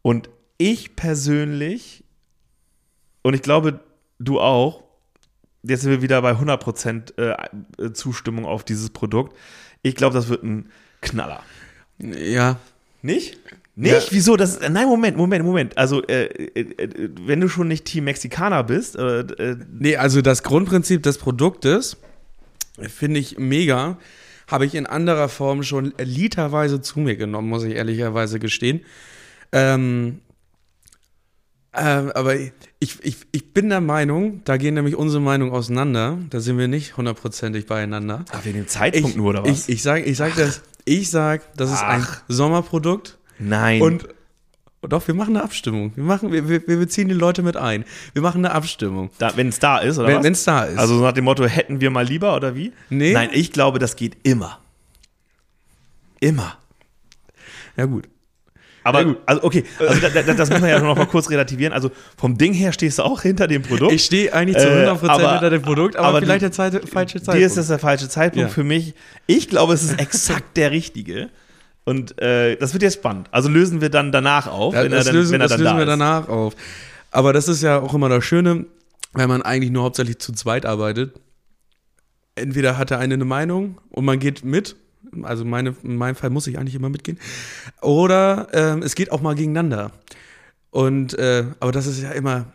[0.02, 2.03] und ich persönlich,
[3.24, 3.80] und ich glaube,
[4.20, 4.84] du auch,
[5.64, 9.36] jetzt sind wir wieder bei 100% äh, Zustimmung auf dieses Produkt.
[9.82, 10.70] Ich glaube, das wird ein
[11.02, 11.42] Knaller.
[12.00, 12.60] Ja.
[13.02, 13.38] Nicht?
[13.76, 14.12] Nicht?
[14.12, 14.38] Wieso?
[14.38, 15.78] Das ist, nein, Moment, Moment, Moment.
[15.78, 20.22] Also, äh, äh, äh, wenn du schon nicht Team Mexikaner bist, äh, äh, Nee, also
[20.22, 21.98] das Grundprinzip des Produktes
[22.80, 23.98] finde ich mega.
[24.48, 28.82] Habe ich in anderer Form schon literweise zu mir genommen, muss ich ehrlicherweise gestehen.
[29.52, 30.20] Ähm,
[31.76, 36.18] ähm, aber ich, ich, ich bin der Meinung, da gehen nämlich unsere Meinungen auseinander.
[36.30, 38.26] Da sind wir nicht hundertprozentig beieinander.
[38.32, 39.68] ach, wegen dem Zeitpunkt Ich, nur, oder was?
[39.68, 42.22] ich, ich sag, ich sag das, ich sag, das ist ein Ach.
[42.28, 43.18] Sommerprodukt.
[43.40, 43.82] nein.
[43.82, 44.08] Und
[44.82, 45.94] doch, wir machen eine Abstimmung.
[45.96, 47.86] Wir, machen, wir, wir wir beziehen die Leute mit ein.
[48.12, 49.12] Wir machen eine Abstimmung.
[49.36, 50.78] wenn es da ist, oder Wenn es da ist.
[50.78, 52.74] Also so nach dem Motto, hätten wir mal lieber, oder wie?
[52.90, 53.14] Nee.
[53.14, 54.60] Nein, ich glaube, das geht immer.
[56.20, 56.58] Immer.
[57.78, 58.10] ja, gut.
[58.84, 61.74] Aber, also okay, also da, da, das muss man ja noch mal kurz relativieren.
[61.74, 63.92] Also vom Ding her stehst du auch hinter dem Produkt.
[63.94, 66.52] Ich stehe eigentlich zu Äh, 100% aber- hinter dem Produkt, aber, aber vielleicht die- der
[66.52, 67.40] Zeit, falsche Zeitpunkt.
[67.40, 68.54] Dir ist das der falsche Zeitpunkt Ja.
[68.54, 68.94] für mich.
[69.28, 71.30] Ich glaube, es ist exakt der richtige.
[71.86, 73.28] Und äh, das wird jetzt spannend.
[73.32, 75.52] Also lösen wir dann danach auf, Ja, wenn er das dann, lösen, wenn er das
[75.58, 75.90] dann lösen da wir ist.
[75.90, 76.56] danach auf.
[77.12, 78.66] Aber das ist ja auch immer das Schöne,
[79.14, 81.14] wenn man eigentlich nur hauptsächlich zu zweit arbeitet.
[82.36, 84.76] entweder hat der eine eine Meinung und man geht mit,
[85.24, 87.20] also meine, in meinem Fall muss ich eigentlich immer mitgehen,
[87.82, 89.92] oder ähm, es geht auch mal gegeneinander.
[90.72, 92.48] Und äh, aber das ist ja immer,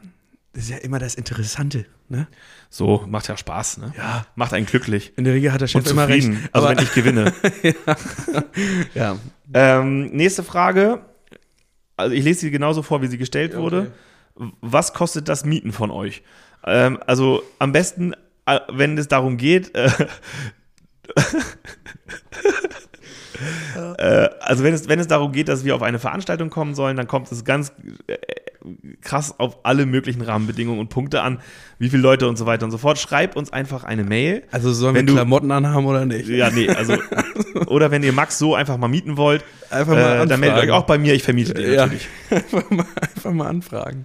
[0.52, 2.26] das ist ja immer das Interessante, ne?
[2.70, 3.92] So, macht ja Spaß, ne?
[3.96, 4.26] Ja.
[4.34, 5.12] Macht einen glücklich.
[5.16, 6.30] In der Regel hat der Chef immer recht.
[6.52, 7.32] also wenn ich gewinne.
[8.94, 9.16] ja.
[9.54, 11.00] ähm, nächste Frage.
[11.96, 13.92] Also ich lese sie genauso vor, wie sie gestellt wurde.
[14.60, 16.22] Was kostet das Mieten von euch?
[16.64, 18.14] Ähm, also am besten,
[18.46, 19.90] äh, wenn es darum geht, äh,
[23.98, 26.96] äh, also wenn es, wenn es darum geht, dass wir auf eine Veranstaltung kommen sollen,
[26.96, 27.72] dann kommt es ganz
[28.06, 28.16] äh,
[29.00, 31.40] krass auf alle möglichen Rahmenbedingungen und Punkte an,
[31.78, 32.98] wie viele Leute und so weiter und so fort.
[32.98, 34.42] Schreib uns einfach eine Mail.
[34.50, 36.28] Also sollen Wenn wir du- Klamotten anhaben oder nicht?
[36.28, 36.96] Ja, nee, also
[37.66, 40.62] oder wenn ihr Max so einfach mal mieten wollt, Einfach mal äh, dann meldet euch
[40.64, 40.82] anfragen.
[40.82, 42.08] auch bei mir, ich vermiete den Ja, natürlich.
[42.30, 44.04] einfach, mal, einfach mal anfragen.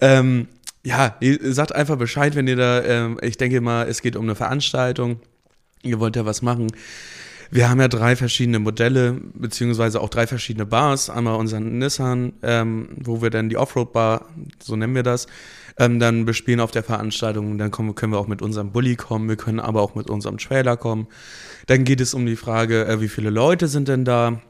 [0.00, 0.48] Ähm,
[0.84, 4.24] ja, ihr sagt einfach Bescheid, wenn ihr da, ähm, ich denke mal, es geht um
[4.24, 5.20] eine Veranstaltung,
[5.82, 6.68] ihr wollt ja was machen.
[7.50, 11.10] Wir haben ja drei verschiedene Modelle, beziehungsweise auch drei verschiedene Bars.
[11.10, 14.24] Einmal unseren Nissan, ähm, wo wir dann die Offroad-Bar,
[14.62, 15.26] so nennen wir das,
[15.78, 17.58] ähm, dann bespielen auf der Veranstaltung.
[17.58, 20.38] Dann kommen, können wir auch mit unserem Bulli kommen, wir können aber auch mit unserem
[20.38, 21.08] Trailer kommen.
[21.66, 24.40] Dann geht es um die Frage, äh, wie viele Leute sind denn da?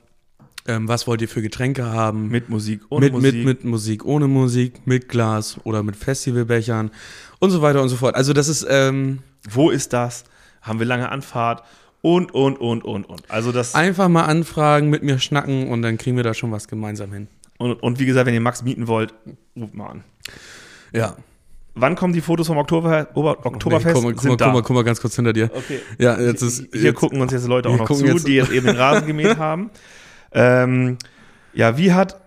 [0.69, 2.29] Ähm, was wollt ihr für Getränke haben?
[2.29, 3.35] Mit Musik, ohne mit, Musik.
[3.35, 6.93] mit, mit Musik, ohne Musik, mit Glas oder mit Festivalbechern
[7.41, 8.15] und so weiter und so fort.
[8.15, 9.19] Also das ist, ähm,
[9.51, 10.23] Wo ist das?
[10.63, 11.63] Haben wir lange Anfahrt?
[12.01, 13.31] Und, und, und, und, und.
[13.31, 16.67] Also das, einfach mal anfragen, mit mir schnacken und dann kriegen wir da schon was
[16.67, 17.29] gemeinsam hin.
[17.59, 19.15] und, und wie gesagt, wenn ihr Max mieten wollt,
[19.57, 20.05] ruft mal an.
[20.93, 21.17] Ja.
[21.75, 23.87] Wann kommen die Fotos vom Oktober, Ober, Oktoberfest?
[23.87, 24.45] Nee, guck, mal, guck, mal, da.
[24.47, 25.51] guck, mal, guck mal ganz kurz hinter dir.
[25.55, 25.81] Okay.
[25.99, 26.67] Ja, jetzt ist.
[26.73, 29.07] Hier jetzt, gucken uns jetzt Leute auch noch zu, jetzt- die jetzt eben den Rasen
[29.07, 29.71] gemäht haben.
[30.33, 30.99] Ähm,
[31.55, 32.21] ja, wie hat,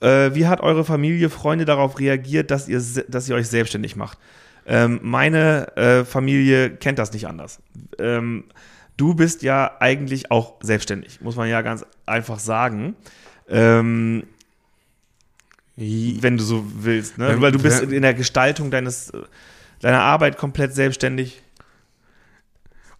[0.00, 4.18] äh, wie hat eure Familie, Freunde darauf reagiert, dass ihr, dass ihr euch selbstständig macht?
[4.66, 7.60] Ähm, meine äh, Familie kennt das nicht anders.
[7.98, 8.44] Ähm,
[8.96, 12.94] du bist ja eigentlich auch selbstständig, muss man ja ganz einfach sagen.
[13.48, 14.24] Ähm,
[15.76, 17.40] wenn du so willst, ne?
[17.40, 19.10] Weil du bist in der Gestaltung deines,
[19.80, 21.42] deiner Arbeit komplett selbstständig.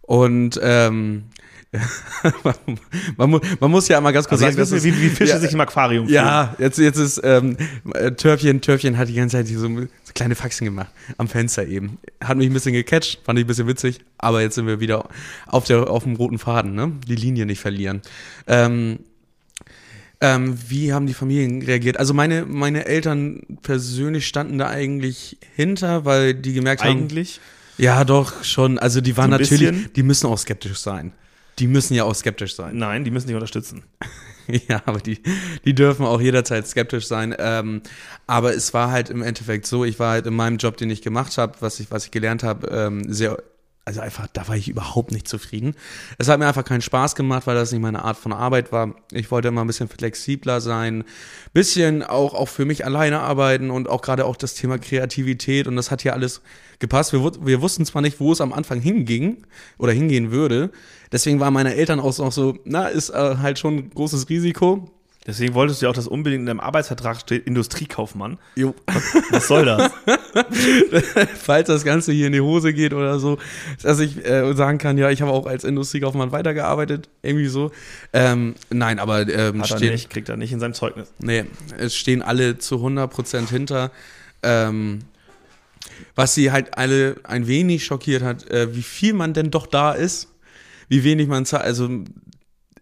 [0.01, 1.25] Und ähm,
[3.17, 5.39] man, mu- man muss ja einmal ganz kurz Also sagen, wir, wie, wie Fische ja,
[5.39, 6.15] sich im Aquarium fühlen.
[6.15, 7.57] Ja, jetzt, jetzt ist ähm,
[7.93, 10.89] äh, Törfchen, Törfchen hat die ganze Zeit so, so kleine Faxen gemacht.
[11.17, 11.97] Am Fenster eben.
[12.23, 15.09] Hat mich ein bisschen gecatcht, fand ich ein bisschen witzig, aber jetzt sind wir wieder
[15.47, 16.91] auf, der, auf dem roten Faden, ne?
[17.07, 18.01] Die Linie nicht verlieren.
[18.47, 18.99] Ähm,
[20.21, 21.97] ähm, wie haben die Familien reagiert?
[21.97, 27.41] Also meine, meine Eltern persönlich standen da eigentlich hinter, weil die gemerkt haben, Eigentlich.
[27.77, 29.93] ja doch schon, also die waren So natürlich, bisschen?
[29.95, 31.11] die müssen auch skeptisch sein.
[31.59, 32.77] Die müssen ja auch skeptisch sein.
[32.77, 33.83] Nein, die müssen dich unterstützen.
[34.67, 35.21] Ja, aber die,
[35.63, 37.33] die dürfen auch jederzeit skeptisch sein.
[37.39, 37.81] Ähm,
[38.27, 41.01] aber es war halt im Endeffekt so, ich war halt in meinem Job, den ich
[41.01, 43.41] gemacht habe, was ich, was ich gelernt habe, ähm, sehr,
[43.85, 45.75] also einfach, da war ich überhaupt nicht zufrieden.
[46.17, 48.95] Es hat mir einfach keinen Spaß gemacht, weil das nicht meine Art von Arbeit war.
[49.11, 51.03] Ich wollte immer ein bisschen flexibler sein,
[51.53, 55.75] bisschen auch, auch für mich alleine arbeiten und auch gerade auch das Thema Kreativität und
[55.75, 56.41] das hat hier alles
[56.79, 57.11] gepasst.
[57.11, 59.45] Wir, wir wussten zwar nicht, wo es am Anfang hinging
[59.77, 60.71] oder hingehen würde.
[61.11, 64.89] Deswegen waren meine Eltern auch so na, ist äh, halt schon ein großes Risiko.
[65.25, 68.37] Deswegen wolltest du ja auch, dass unbedingt in deinem Arbeitsvertrag steht Industriekaufmann.
[68.55, 68.75] Jo.
[69.31, 69.91] Was soll das?
[71.41, 73.37] Falls das Ganze hier in die Hose geht oder so,
[73.81, 77.71] dass ich äh, sagen kann, ja, ich habe auch als Industriekaufmann weitergearbeitet, irgendwie so.
[78.11, 81.13] Ähm, nein, aber ähm, Hat er stehen, nicht, kriegt er nicht in seinem Zeugnis.
[81.19, 81.45] nee,
[81.77, 83.91] es stehen alle zu 100% hinter.
[84.41, 84.99] Ähm,
[86.15, 89.93] was sie halt alle ein wenig schockiert hat, äh, wie viel man denn doch da
[89.93, 90.29] ist,
[90.89, 91.63] wie wenig man zahlt.
[91.63, 91.89] Also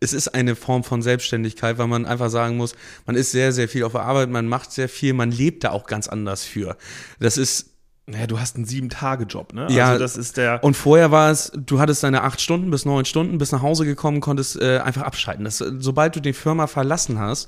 [0.02, 2.76] es ist eine Form von Selbstständigkeit, weil man einfach sagen muss,
[3.06, 5.70] man ist sehr, sehr viel auf der Arbeit, man macht sehr viel, man lebt da
[5.70, 6.76] auch ganz anders für.
[7.20, 7.68] Das ist
[8.08, 9.68] Naja, du hast einen Sieben-Tage-Job, ne?
[9.70, 10.64] Ja, Also das ist der.
[10.64, 13.86] Und vorher war es, du hattest deine acht Stunden bis neun Stunden, bis nach Hause
[13.86, 15.45] gekommen, konntest äh, einfach abschalten.
[15.45, 17.47] Das, sobald du die Firma verlassen hast,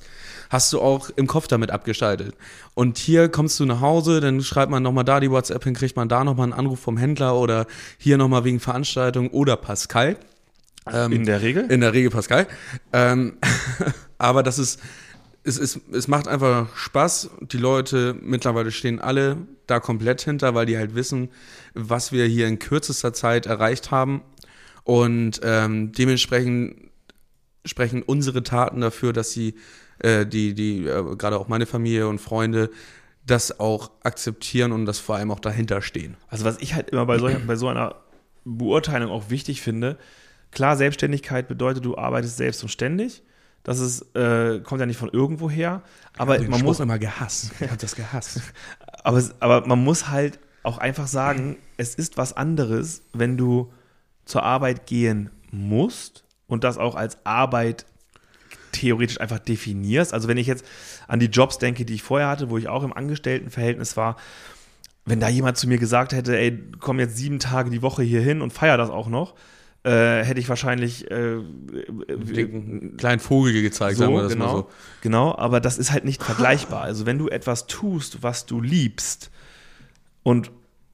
[0.51, 2.36] hast du auch im Kopf damit abgeschaltet.
[2.76, 5.95] Und hier kommst du nach Hause, dann schreibt man nochmal da die WhatsApp hin, kriegt
[5.95, 7.66] man da nochmal einen Anruf vom Händler oder
[7.97, 10.18] hier nochmal wegen Veranstaltung oder Pascal.
[10.92, 11.72] Ähm, in der Regel?
[11.72, 12.48] in der Regel Pascal.
[12.92, 13.38] Ähm,
[14.18, 14.80] aber das ist,
[15.44, 17.30] es, es, es macht einfach Spaß.
[17.52, 21.30] Die Leute mittlerweile stehen alle da komplett hinter, weil die halt wissen,
[21.74, 24.22] was wir hier in kürzester Zeit erreicht haben.
[24.84, 26.76] Und ähm, dementsprechend
[27.66, 29.56] sprechen unsere Taten dafür, dass sie,
[30.00, 32.70] äh, die, die, äh, gerade auch meine Familie und Freunde,
[33.26, 36.18] das auch akzeptieren und das vor allem auch dahinter stehen.
[36.28, 37.96] Also was ich halt immer bei so, bei so einer
[38.44, 39.98] Beurteilung auch wichtig finde,
[40.54, 43.24] klar, Selbstständigkeit bedeutet, du arbeitest selbst und ständig.
[43.64, 45.82] Das ist, äh, kommt ja nicht von irgendwo her.
[46.18, 47.51] Aber man muss, immer gehasst.
[47.60, 48.41] Ich habe das gehasst.
[49.04, 53.72] aber, aber man muss halt auch einfach sagen, es ist was anderes, wenn du
[54.26, 57.86] zur Arbeit gehen musst und das auch als Arbeit
[58.72, 60.14] theoretisch einfach definierst.
[60.14, 60.66] Also wenn ich jetzt
[61.08, 64.18] an die Jobs denke, die ich vorher hatte, wo ich auch im Angestelltenverhältnis war,
[65.06, 68.22] wenn da jemand zu mir gesagt hätte, ey, komm jetzt sieben Tage die Woche hier
[68.22, 69.36] hin und feier das auch noch,
[69.84, 74.56] äh, hätte ich wahrscheinlich äh, einen kleinen Vogel gezeigt, so, sagen wir das genau, mal
[74.58, 74.70] so.
[75.02, 76.82] Genau, aber das ist halt nicht vergleichbar.
[76.82, 79.30] Also wenn du etwas tust, was du liebst
[80.24, 80.52] und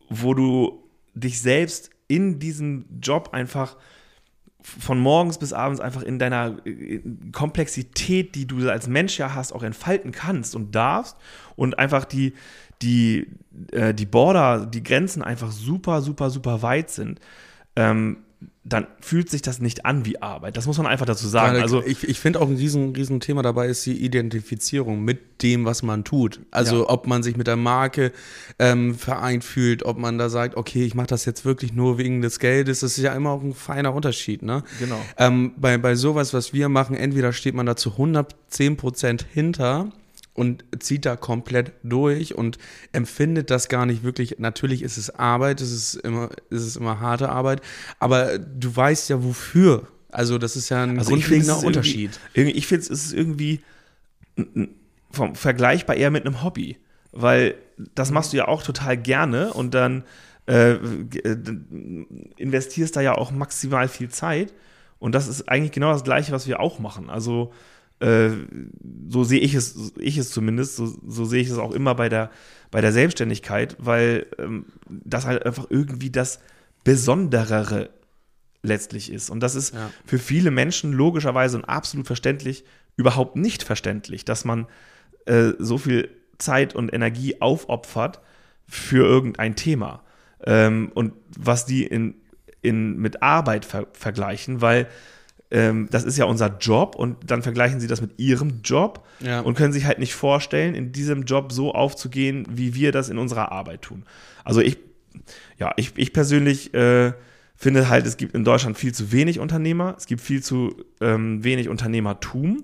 [0.10, 0.84] wo du
[1.14, 3.78] dich selbst in diesem Job einfach
[4.62, 7.00] von morgens bis abends einfach in deiner äh,
[7.32, 11.16] Komplexität, die du als Mensch ja hast, auch entfalten kannst und darfst
[11.56, 12.34] und einfach die,
[12.82, 13.28] die,
[13.72, 17.20] äh, die Border, die Grenzen einfach super, super, super weit sind,
[17.76, 18.18] ähm,
[18.64, 20.56] dann fühlt sich das nicht an wie Arbeit.
[20.56, 21.56] Das muss man einfach dazu sagen.
[21.58, 25.42] Ja, also ich, ich finde auch ein riesen, riesen Thema dabei ist die Identifizierung mit
[25.42, 26.40] dem, was man tut.
[26.52, 26.90] Also Ja.
[26.90, 28.12] ob man sich mit der Marke
[28.60, 32.22] ähm, vereint fühlt, ob man da sagt, okay, ich mache das jetzt wirklich nur wegen
[32.22, 32.82] des Geldes.
[32.82, 34.44] Das ist ja immer auch ein feiner Unterschied.
[34.44, 34.64] Ne?
[34.80, 35.02] Genau.
[35.18, 39.90] Ähm, bei, bei sowas, was wir machen, entweder steht man da zu 110 Prozent hinter
[40.40, 42.58] und zieht da komplett durch und
[42.94, 44.40] empfindet das gar nicht wirklich.
[44.40, 47.62] Natürlich ist es Arbeit, es ist immer, es ist immer harte Arbeit,
[48.00, 49.88] aber du weißt ja wofür.
[50.12, 52.20] Also das ist ja ein Also grundlegender Unterschied.
[52.34, 53.60] Irgendwie, ich finde, es ist irgendwie
[55.12, 56.78] vom, vergleichbar eher mit einem Hobby.
[57.12, 57.56] Weil
[57.96, 60.04] das machst du ja auch total gerne und dann
[60.48, 61.38] äh, äh,
[62.38, 64.54] investierst da ja auch maximal viel Zeit.
[65.00, 67.10] Und das ist eigentlich genau das Gleiche, was wir auch machen.
[67.10, 67.52] Also
[68.00, 68.30] äh,
[69.10, 72.10] so sehe ich es, ich es zumindest, so, so sehe ich es auch immer bei
[72.10, 72.32] der,
[72.72, 76.40] bei der Selbstständigkeit, weil ähm, das halt einfach irgendwie das
[76.84, 77.90] Besonderere
[78.62, 79.30] letztlich ist.
[79.30, 79.92] Und das ist Ja.
[80.06, 82.64] für viele Menschen logischerweise und absolut verständlich
[82.96, 84.68] überhaupt nicht verständlich, dass man
[85.26, 88.20] äh, so viel Zeit und Energie aufopfert
[88.68, 90.04] für irgendein Thema.
[90.46, 92.16] Ähm, und was die in,
[92.62, 94.88] in, mit Arbeit ver vergleichen, weil
[95.52, 99.40] ähm, das ist ja unser Job und dann vergleichen sie das mit ihrem Job Ja.
[99.42, 103.18] und können sich halt nicht vorstellen, in diesem Job so aufzugehen, wie wir das in
[103.18, 104.04] unserer Arbeit tun.
[104.44, 104.78] Also ich,
[105.58, 107.14] ja, ich, ich persönlich äh,
[107.56, 111.44] finde halt, es gibt in Deutschland viel zu wenig Unternehmer, es gibt viel zu ähm,
[111.44, 112.64] wenig Unternehmertum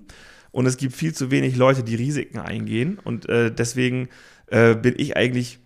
[0.52, 2.98] und es gibt viel zu wenig Leute, die Risiken eingehen.
[3.02, 4.08] Und äh, deswegen
[4.46, 5.58] äh, bin ich eigentlich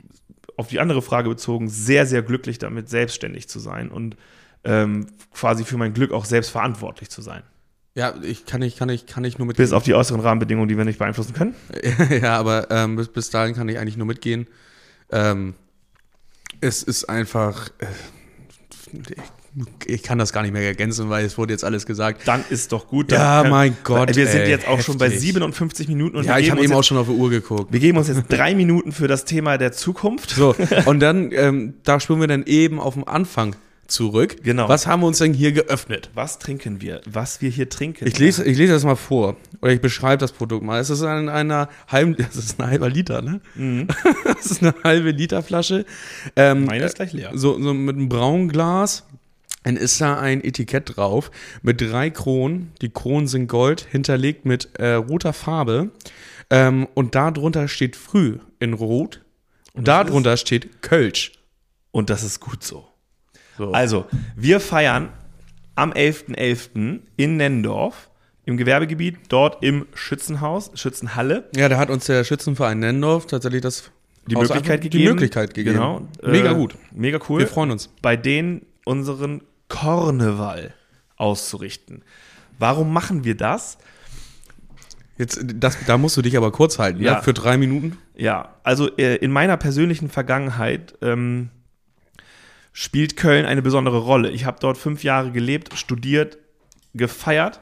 [0.57, 4.17] auf die andere Frage bezogen sehr, sehr glücklich damit, selbstständig zu sein und
[4.65, 7.43] ähm, quasi für mein Glück auch selbst verantwortlich zu sein.
[7.95, 9.57] Ja, ich kann nicht, kann ich, kann ich nur mit.
[9.57, 11.55] Bis auf die äußeren Rahmenbedingungen, die wir nicht beeinflussen können.
[12.23, 14.47] ja, aber ähm, bis, bis dahin kann ich eigentlich nur mitgehen.
[15.11, 15.55] Ähm,
[16.61, 17.69] es ist einfach.
[17.79, 17.87] Äh,
[18.93, 22.23] ich, ich kann das gar nicht mehr ergänzen, weil es wurde jetzt alles gesagt.
[22.27, 23.11] Dann ist doch gut.
[23.11, 25.23] Ja, mein Gott, Wir sind ey, jetzt auch schon bei heftig.
[25.23, 27.73] 57 Minuten und Ja, ich habe eben auch schon auf die Uhr geguckt.
[27.73, 30.31] wir geben uns jetzt drei Minuten für das Thema der Zukunft.
[30.31, 30.55] So,
[30.87, 33.57] und dann, ähm, da springen wir dann eben auf den Anfang
[33.91, 34.37] zurück.
[34.43, 34.69] Genau.
[34.69, 36.11] Was haben wir uns denn hier geöffnet?
[36.15, 37.01] Was trinken wir?
[37.07, 38.07] Was wir hier trinken?
[38.07, 39.37] Ich lese, ich lese das mal vor.
[39.61, 40.81] Oder ich beschreibe das Produkt mal.
[40.81, 43.41] Es ist ein, einer halben, das ist ein halber Liter, ne?
[44.25, 45.85] Das ist eine halbe Liter Flasche.
[46.37, 47.31] Ähm, Meine ist gleich leer.
[47.35, 49.05] So, so mit einem braunen Glas.
[49.63, 51.31] Dann ist da ein Etikett drauf
[51.63, 52.73] mit drei Kronen.
[52.81, 55.91] Die Kronen sind gold, hinterlegt mit äh, roter Farbe.
[56.49, 59.21] Ähm, und darunter steht früh in Rot.
[59.73, 61.33] Und darunter steht Kölsch.
[61.93, 62.90] Und das ist gut so.
[63.61, 63.73] So.
[63.73, 64.07] Also,
[64.37, 65.11] wir feiern
[65.75, 67.01] am 11.11.
[67.17, 68.09] in Nendorf
[68.47, 73.91] im Gewerbegebiet, dort im Schützenhaus, Schützenhalle, Ja, da hat uns der Schützenverein Nendorf tatsächlich das
[74.27, 75.03] die Haus Möglichkeit gegeben.
[75.05, 75.75] Die Möglichkeit gegeben.
[75.77, 76.09] Genau.
[76.23, 76.75] Mega Äh, gut.
[76.93, 77.41] Mega cool.
[77.41, 77.91] Wir freuen uns.
[78.03, 80.73] bei denen unseren Karneval
[81.17, 82.03] auszurichten.
[82.59, 83.79] Warum machen wir das?
[85.19, 87.13] Jetzt, das, da musst du dich aber kurz halten, ja.
[87.13, 87.23] Ja.
[87.23, 87.99] Für drei Minuten.
[88.17, 91.51] Ja, also äh, in meiner persönlichen Vergangenheit ähm,
[92.81, 94.31] spielt Köln eine besondere Rolle.
[94.31, 96.39] Ich habe dort fünf Jahre gelebt, studiert,
[96.95, 97.61] gefeiert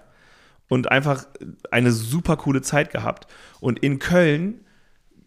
[0.68, 1.26] und einfach
[1.72, 3.26] eine super coole Zeit gehabt.
[3.58, 4.60] Und in Köln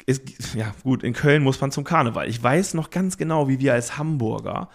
[0.05, 2.29] ist, ja gut, in Köln muss man zum Karneval.
[2.29, 4.69] Ich weiß noch ganz genau, wie wir als Hamburger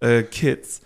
[0.00, 0.80] äh, Kids,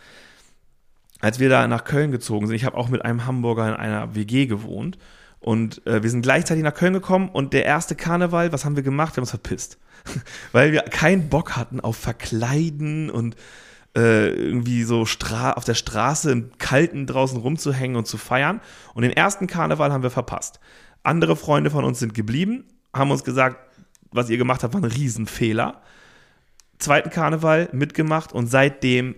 [1.23, 4.15] als wir da nach Köln gezogen sind, ich habe auch mit einem Hamburger in einer
[4.15, 4.99] WG gewohnt
[5.39, 8.83] und äh, wir sind gleichzeitig nach Köln gekommen und der erste Karneval, was haben wir
[8.83, 9.15] gemacht?
[9.15, 9.79] Wir haben uns verpisst.
[10.53, 13.37] Weil wir keinen Bock hatten auf Verkleiden und
[13.97, 18.61] äh, irgendwie so Stra auf der Straße im Kalten draußen rumzuhängen und zu feiern.
[18.95, 20.61] Und den ersten Karneval haben wir verpasst.
[21.03, 22.65] Andere Freunde von uns sind geblieben,
[22.95, 23.59] haben uns gesagt,
[24.13, 25.83] was ihr gemacht habt, war ein Riesenfehler.
[26.79, 29.15] Zweiten Karneval mitgemacht und seitdem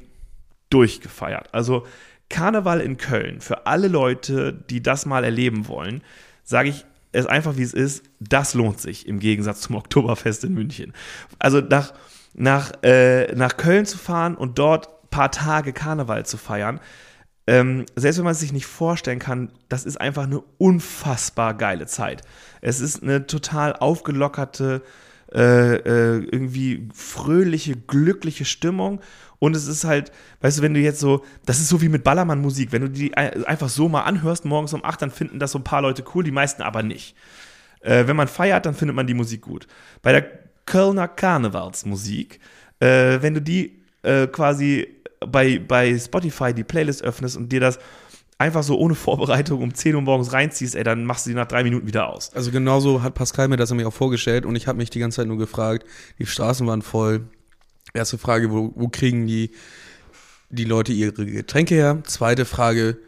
[0.70, 1.52] durchgefeiert.
[1.52, 1.86] Also
[2.28, 6.02] Karneval in Köln, für alle Leute, die das mal erleben wollen,
[6.44, 10.54] sage ich es einfach, wie es ist, das lohnt sich im Gegensatz zum Oktoberfest in
[10.54, 10.94] München.
[11.38, 11.92] Also nach,
[12.34, 16.80] nach, äh, nach Köln zu fahren und dort paar Tage Karneval zu feiern,
[17.46, 21.86] ähm, selbst wenn man es sich nicht vorstellen kann, das ist einfach eine unfassbar geile
[21.86, 22.22] Zeit.
[22.60, 24.82] Es ist eine total aufgelockerte,
[25.34, 29.00] äh, äh, irgendwie fröhliche, glückliche Stimmung.
[29.40, 32.04] Und es ist halt, weißt du, wenn du jetzt so, das ist so wie mit
[32.04, 35.58] Ballermann-Musik, wenn du die einfach so mal anhörst, morgens um 8, dann finden das so
[35.58, 37.16] ein paar Leute cool, die meisten aber nicht.
[37.80, 39.66] Äh, wenn man feiert, dann findet man die Musik gut.
[40.00, 42.40] Bei der Kölner Karnevalsmusik,
[42.80, 44.88] äh, wenn du die äh, quasi
[45.20, 47.78] bei, bei Spotify die Playlist öffnest und dir das
[48.38, 51.46] einfach so ohne Vorbereitung um 10 Uhr morgens reinziehst, ey, dann machst du die nach
[51.46, 52.34] drei Minuten wieder aus.
[52.34, 55.16] Also genauso hat Pascal mir das nämlich auch vorgestellt und ich habe mich die ganze
[55.16, 55.86] Zeit nur gefragt,
[56.18, 57.28] die Straßen waren voll.
[57.94, 59.50] Erste Frage, wo, wo kriegen die,
[60.50, 62.02] die Leute ihre Getränke her?
[62.04, 62.98] Zweite Frage,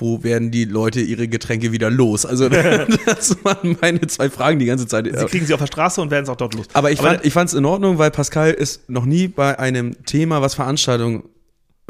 [0.00, 2.26] wo werden die Leute ihre Getränke wieder los?
[2.26, 2.48] Also
[3.06, 5.06] das waren meine zwei Fragen die ganze Zeit.
[5.06, 6.66] Sie kriegen sie auf der Straße und werden es auch dort los.
[6.72, 10.54] Aber ich fand es in Ordnung, weil Pascal ist noch nie bei einem Thema, was
[10.54, 11.24] Veranstaltungen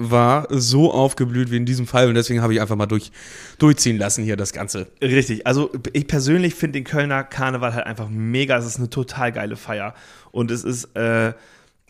[0.01, 3.13] war so aufgeblüht wie in diesem Fall und deswegen habe ich einfach mal durch,
[3.59, 4.87] durchziehen lassen hier das Ganze.
[5.03, 8.57] Richtig, also ich persönlich finde den Kölner Karneval halt einfach mega.
[8.57, 9.95] Es ist eine total geile Feier
[10.31, 11.35] und es ist äh,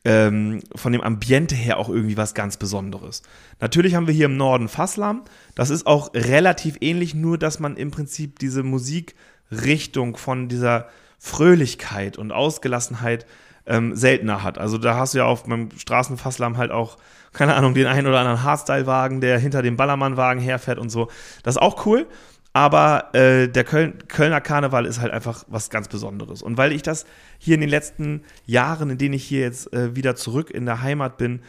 [0.04, 3.22] ähm, von dem Ambiente her auch irgendwie was ganz Besonderes.
[3.60, 5.22] Natürlich haben wir hier im Norden Fasslam.
[5.54, 10.88] Das ist auch relativ ähnlich, nur dass man im Prinzip diese Musikrichtung von dieser
[11.18, 13.26] Fröhlichkeit und Ausgelassenheit
[13.66, 14.58] ähm, seltener hat.
[14.58, 16.96] Also da hast du ja auf meinem Straßenfasslam halt auch,
[17.32, 21.08] keine Ahnung, den einen oder anderen Hardstyle-Wagen, der hinter dem Ballermann-Wagen herfährt und so.
[21.42, 22.06] Das ist auch cool.
[22.52, 26.42] Aber äh, der Köln, Kölner Karneval ist halt einfach was ganz Besonderes.
[26.42, 27.06] Und weil ich das
[27.38, 30.82] hier in den letzten Jahren, in denen ich hier jetzt äh, wieder zurück in der
[30.82, 31.42] Heimat bin,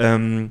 [0.00, 0.50] ähm,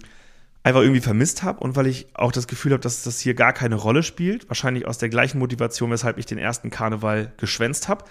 [0.63, 3.53] einfach irgendwie vermisst habe und weil ich auch das Gefühl habe, dass das hier gar
[3.53, 8.03] keine Rolle spielt, wahrscheinlich aus der gleichen Motivation, weshalb ich den ersten Karneval geschwänzt habe,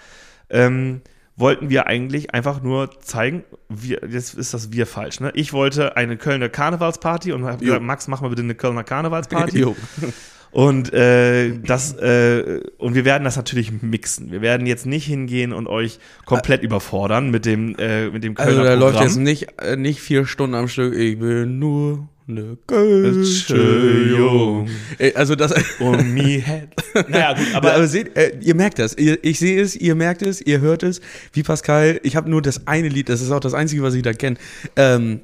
[0.49, 1.01] ähm,
[1.35, 5.19] wollten wir eigentlich einfach nur zeigen, wir, jetzt ist das wir falsch.
[5.19, 5.31] Ne?
[5.35, 9.65] Ich wollte eine Kölner Karnevalsparty und habe gesagt, Max, mach mal bitte eine Kölner Karnevalsparty.
[10.51, 14.31] Und äh, das äh, und wir werden das natürlich mixen.
[14.31, 18.49] Wir werden jetzt nicht hingehen und euch komplett überfordern mit dem äh, mit dem Kölner
[18.49, 18.79] Also da Programm.
[18.79, 20.95] läuft jetzt nicht äh, nicht vier Stunden am Stück.
[20.95, 24.69] Ich bin nur eine Entschuldigung.
[25.15, 25.53] Also das.
[25.79, 26.69] Um me head.
[27.07, 28.97] Naja, gut, aber, aber seht, äh, ihr merkt das.
[28.97, 31.01] Ihr, ich sehe es, ihr merkt es, ihr hört es.
[31.33, 34.01] Wie Pascal, ich habe nur das eine Lied, das ist auch das einzige, was ich
[34.01, 34.37] da kenne.
[34.75, 35.21] Ähm,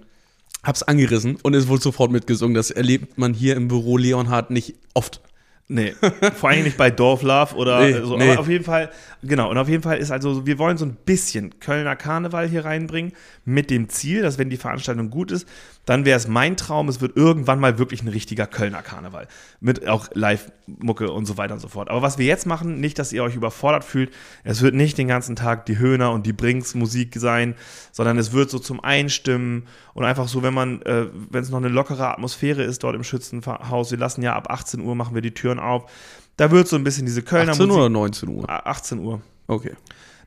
[0.64, 2.55] hab's angerissen und es wurde sofort mitgesungen.
[2.55, 5.22] Das erlebt man hier im Büro Leonhard nicht oft.
[5.70, 5.93] Nee,
[6.36, 8.18] vor allem nicht bei Dorf Love oder nee, so.
[8.18, 8.32] Nee.
[8.32, 8.91] Aber auf jeden Fall,
[9.24, 12.66] genau, und auf jeden Fall ist also, wir wollen so ein bisschen Kölner Karneval hier
[12.66, 13.14] reinbringen,
[13.45, 15.47] mit dem Ziel, dass wenn die Veranstaltung gut ist,
[15.86, 19.27] dann wäre es mein Traum, es wird irgendwann mal wirklich ein richtiger Kölner Karneval.
[19.59, 21.89] Mit auch Live-Mucke und so weiter und so fort.
[21.89, 24.13] Aber was wir jetzt machen, nicht, dass ihr euch überfordert fühlt,
[24.43, 27.55] es wird nicht den ganzen Tag die Höhner und die Brinks Musik sein,
[27.91, 31.57] sondern es wird so zum Einstimmen und einfach so, wenn man, äh, wenn es noch
[31.57, 35.21] eine lockere Atmosphäre ist dort im Schützenhaus, wir lassen ja ab 18 Uhr, machen wir
[35.21, 35.91] die Türen auf,
[36.38, 38.49] da wird so ein bisschen diese Kölner 18 Uhr oder 19 Uhr?
[38.49, 39.21] 18 Uhr.
[39.47, 39.73] Okay.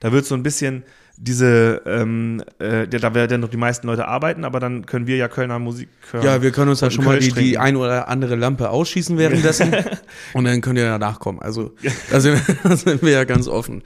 [0.01, 0.85] Da wird so ein bisschen
[1.19, 5.29] diese, ähm, äh, da werden noch die meisten Leute arbeiten, aber dann können wir ja
[5.29, 6.25] Kölner Musik hören.
[6.25, 9.75] Ja, wir können uns da schon mal die, die ein oder andere Lampe ausschießen währenddessen
[10.35, 11.41] und dann könnt ihr danach kommen.
[11.41, 11.75] Also
[12.11, 13.83] da sind, wir, da sind wir ja ganz offen.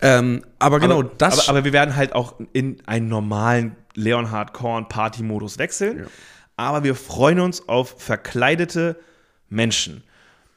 [0.00, 1.48] Ähm, aber genau aber, das.
[1.48, 5.98] Aber, aber, wir werden halt auch in einen normalen Leonhard Korn Party-Modus wechseln.
[5.98, 6.04] Ja.
[6.56, 8.96] Aber wir freuen uns auf verkleidete
[9.48, 10.02] Menschen.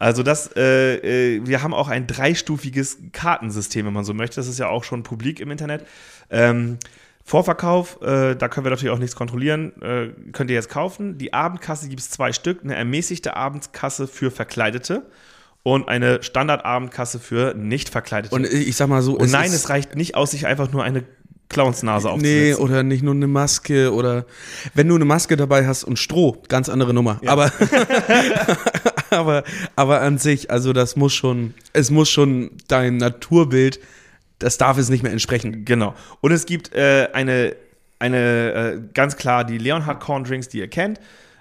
[0.02, 4.38] Also das, äh, äh, wir haben auch ein dreistufiges Kartensystem, wenn man so möchte.
[4.38, 5.86] Das ist ja auch schon publik im Internet.
[6.32, 6.80] Ähm,
[7.24, 11.20] Vorverkauf, äh, da können wir natürlich auch nichts kontrollieren, äh, könnt ihr jetzt kaufen.
[11.20, 15.06] Die Abendkasse gibt es zwei Stück, eine ermäßigte Abendkasse für Verkleidete
[15.62, 18.34] und eine Standardabendkasse für nicht Verkleidete.
[18.34, 21.04] Und ich sag mal so, und nein, es reicht nicht aus, sich einfach nur eine
[21.52, 22.44] Clownsnase aufzusetzen.
[22.44, 24.26] Nee, oder nicht nur eine Maske oder
[24.74, 27.20] wenn du eine Maske dabei hast und Stroh, ganz andere Nummer.
[27.22, 27.32] Ja.
[27.32, 27.52] Aber,
[29.12, 29.44] aber,
[29.76, 33.80] aber an sich, also das muss schon, es muss schon dein Naturbild,
[34.40, 35.66] das darf es nicht mehr entsprechen.
[35.66, 35.94] Genau.
[36.22, 37.56] Und es gibt äh, eine,
[38.00, 41.00] eine äh, ganz klar die Leonhard Corn Drinks, die ihr kennt.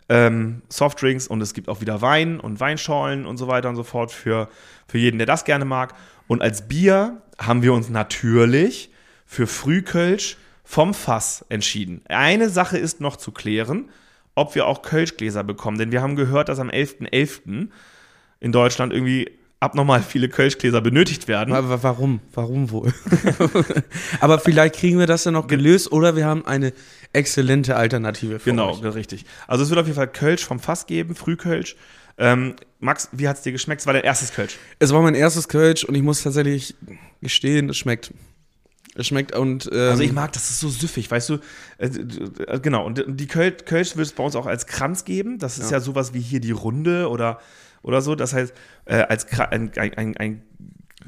[0.09, 3.85] Ähm, Softdrinks und es gibt auch wieder Wein und Weinschorlen und so weiter und so
[3.85, 4.49] fort für,
[4.89, 5.95] für jeden, der das gerne mag.
[6.27, 8.90] Und als Bier haben wir uns natürlich
[9.31, 12.03] für Frühkölsch vom Fass entschieden.
[12.09, 13.89] Eine Sache ist noch zu klären,
[14.35, 17.11] ob wir auch Kölschgläser bekommen, denn wir haben gehört, dass am 11.11.
[17.13, 17.69] .11.
[18.41, 21.55] in Deutschland irgendwie abnormal viele Kölschgläser benötigt werden.
[21.55, 22.19] Aber warum?
[22.35, 22.93] Warum wohl?
[24.21, 26.73] Aber vielleicht kriegen wir das ja noch gelöst oder wir haben eine
[27.13, 28.95] exzellente Alternative für Genau, euch.
[28.97, 29.27] richtig.
[29.47, 31.77] Also es wird auf jeden Fall Kölsch vom Fass geben, Frühkölsch.
[32.19, 33.83] Ähm, Max, wie hat es dir geschmeckt?
[33.83, 34.57] Es war dein erstes Kölsch.
[34.81, 36.75] Es war mein erstes Kölsch und ich muss tatsächlich
[37.23, 38.13] gestehen, es schmeckt
[38.97, 39.71] Es schmeckt und.
[39.73, 41.35] Also ähm, ich mag, das ist so süffig, weißt du.
[41.79, 45.39] Äh, äh, genau, und die Köl Kölsch wird es bei uns auch als Kranz geben.
[45.39, 45.81] Das ist ja, Ja.
[45.81, 47.39] sowas wie hier die Runde oder,
[47.83, 48.15] oder so.
[48.17, 48.53] Das heißt,
[48.87, 50.43] äh, als Kra ein, ein, ein,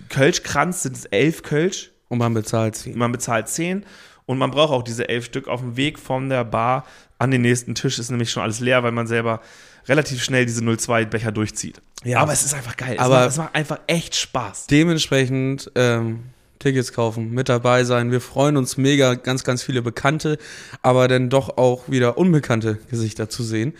[0.08, 1.90] Kölschkranz sind es elf Kölsch.
[2.08, 2.92] Und man bezahlt sie.
[2.92, 3.84] Man bezahlt zehn
[4.26, 6.84] und man braucht auch diese elf Stück auf dem Weg von der Bar
[7.18, 7.98] an den nächsten Tisch.
[7.98, 9.40] Ist nämlich schon alles leer, weil man selber
[9.88, 11.80] relativ schnell diese 02-Becher durchzieht.
[12.04, 12.20] Ja.
[12.20, 12.96] Aber es ist einfach geil.
[12.98, 14.66] Aber- es, macht, es macht einfach echt Spaß.
[14.66, 16.20] Dementsprechend ähm,
[16.62, 18.10] Tickets kaufen, mit dabei sein.
[18.10, 20.38] Wir freuen uns mega, ganz, ganz viele bekannte,
[20.82, 23.74] aber dann doch auch wieder unbekannte Gesichter zu sehen.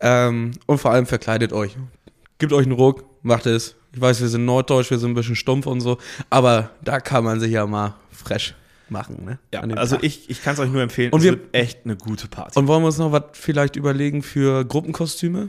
[0.00, 1.76] Ähm, und vor allem verkleidet euch.
[2.38, 3.74] Gebt euch einen Ruck, macht es.
[3.94, 5.96] Ich weiß, wir sind norddeutsch, wir sind ein bisschen stumpf und so,
[6.28, 8.54] aber da kann man sich ja mal fresh
[8.90, 9.24] machen.
[9.24, 9.38] Ne?
[9.54, 10.04] Ja, also Tag.
[10.04, 11.12] ich, ich kann es euch nur empfehlen.
[11.12, 12.58] Und es wir- wird echt eine gute Party.
[12.58, 15.48] Und wollen wir uns noch was vielleicht überlegen für Gruppenkostüme?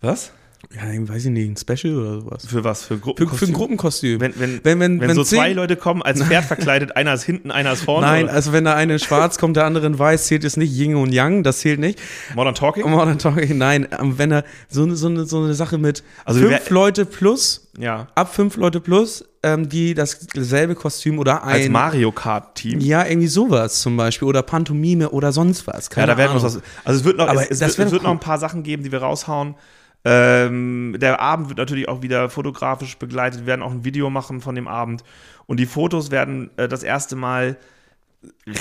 [0.00, 0.32] was?
[0.72, 2.46] Ja, weiß ich nicht, ein Special oder sowas.
[2.46, 2.84] Für was?
[2.84, 3.28] Für Für, Gruppen?
[3.28, 4.20] für ein Gruppenkostüm.
[4.20, 7.24] Wenn, wenn, wenn, wenn, wenn, so zehn- zwei Leute kommen, als Pferd verkleidet, einer ist
[7.24, 8.06] hinten, einer ist vorne.
[8.06, 8.34] Nein, oder?
[8.34, 11.10] also wenn der eine schwarz kommt, der andere in weiß, zählt es nicht Yin und
[11.12, 11.98] Yang, das zählt nicht.
[12.36, 12.88] Modern Talking?
[12.88, 16.38] Modern Talking, nein, ähm, wenn er so eine, so eine, so eine Sache mit Also
[16.38, 18.06] fünf wär- Leute plus, Ja.
[18.14, 21.72] ab fünf Leute plus, ähm, die dasselbe Kostüm oder Als ein.
[21.72, 22.78] Mario Kart-Team.
[22.78, 25.86] Ja, irgendwie sowas zum Beispiel oder Pantomime oder sonst was.
[25.86, 26.60] Ja, Keine da werden wir was.
[26.84, 29.00] Also es wird noch, es, es, es wird noch ein paar Sachen geben, die wir
[29.02, 29.56] raushauen.
[30.04, 33.40] Ähm, der Abend wird natürlich auch wieder fotografisch begleitet.
[33.40, 35.04] Wir werden auch ein Video machen von dem Abend.
[35.46, 37.56] Und die Fotos werden äh, das erste Mal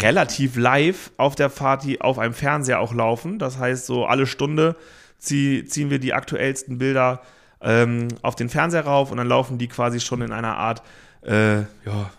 [0.01, 3.39] relativ live auf der Party auf einem Fernseher auch laufen.
[3.39, 4.75] Das heißt, so alle Stunde
[5.17, 7.21] zieh, ziehen wir die aktuellsten Bilder
[7.61, 10.81] ähm, auf den Fernseher rauf und dann laufen die quasi schon in einer Art
[11.21, 11.65] äh, ja,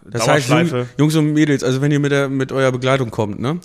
[0.04, 3.40] Das heißt, Jung- Jungs und Mädels, also wenn ihr mit, der, mit eurer Begleitung kommt,
[3.40, 3.58] ne?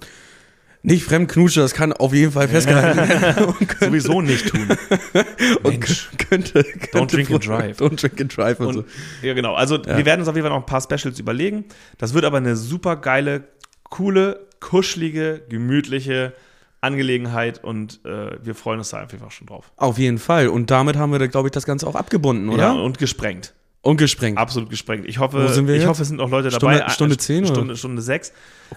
[0.86, 3.46] Nicht fremdknutschen, das kann auf jeden Fall festgehalten werden.
[3.60, 4.68] Und könnte- sowieso nicht tun.
[5.64, 5.80] und
[6.18, 6.64] könnte, könnte
[6.98, 7.78] Don't drink and drive.
[7.80, 8.84] Don't drink and drive und, Und, so.
[9.28, 9.56] ja, genau.
[9.56, 11.66] Also, wir werden uns auf jeden Fall noch ein paar Specials überlegen.
[11.98, 13.44] Das wird aber eine super geile,
[13.90, 16.34] coole, kuschelige, gemütliche
[16.82, 19.72] Angelegenheit und äh, wir freuen uns da einfach schon drauf.
[19.78, 20.48] Auf jeden Fall.
[20.50, 22.64] Und damit haben wir, glaube ich, das Ganze auch abgebunden, oder?
[22.64, 23.54] Ja, und gesprengt.
[23.86, 24.40] Und gesprengt.
[24.40, 25.06] Absolut gesprengt.
[25.08, 25.86] Ich hoffe, ich jetzt?
[25.86, 26.90] hoffe, es sind noch Leute Stunde- dabei.
[26.90, 27.54] Stunde Äh, 10 oder?
[27.54, 28.34] Stunde, Stunde 6.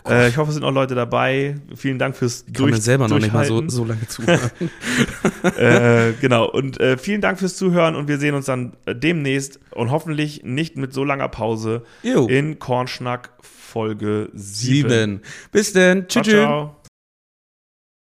[0.07, 1.57] äh, ich hoffe, es sind noch Leute dabei.
[1.75, 4.51] Vielen Dank fürs Kann mir selber noch nicht mal so, so lange zuhören.
[5.57, 6.51] äh, genau.
[6.51, 10.43] Und äh, vielen Dank fürs Zuhören und wir sehen uns dann äh, demnächst und hoffentlich
[10.45, 12.27] nicht mit so langer Pause Jo.
[12.27, 14.89] in Kornschnack Folge 7.
[14.91, 15.21] Sieben.
[15.53, 16.07] Bis denn.
[16.09, 16.27] Tschüss.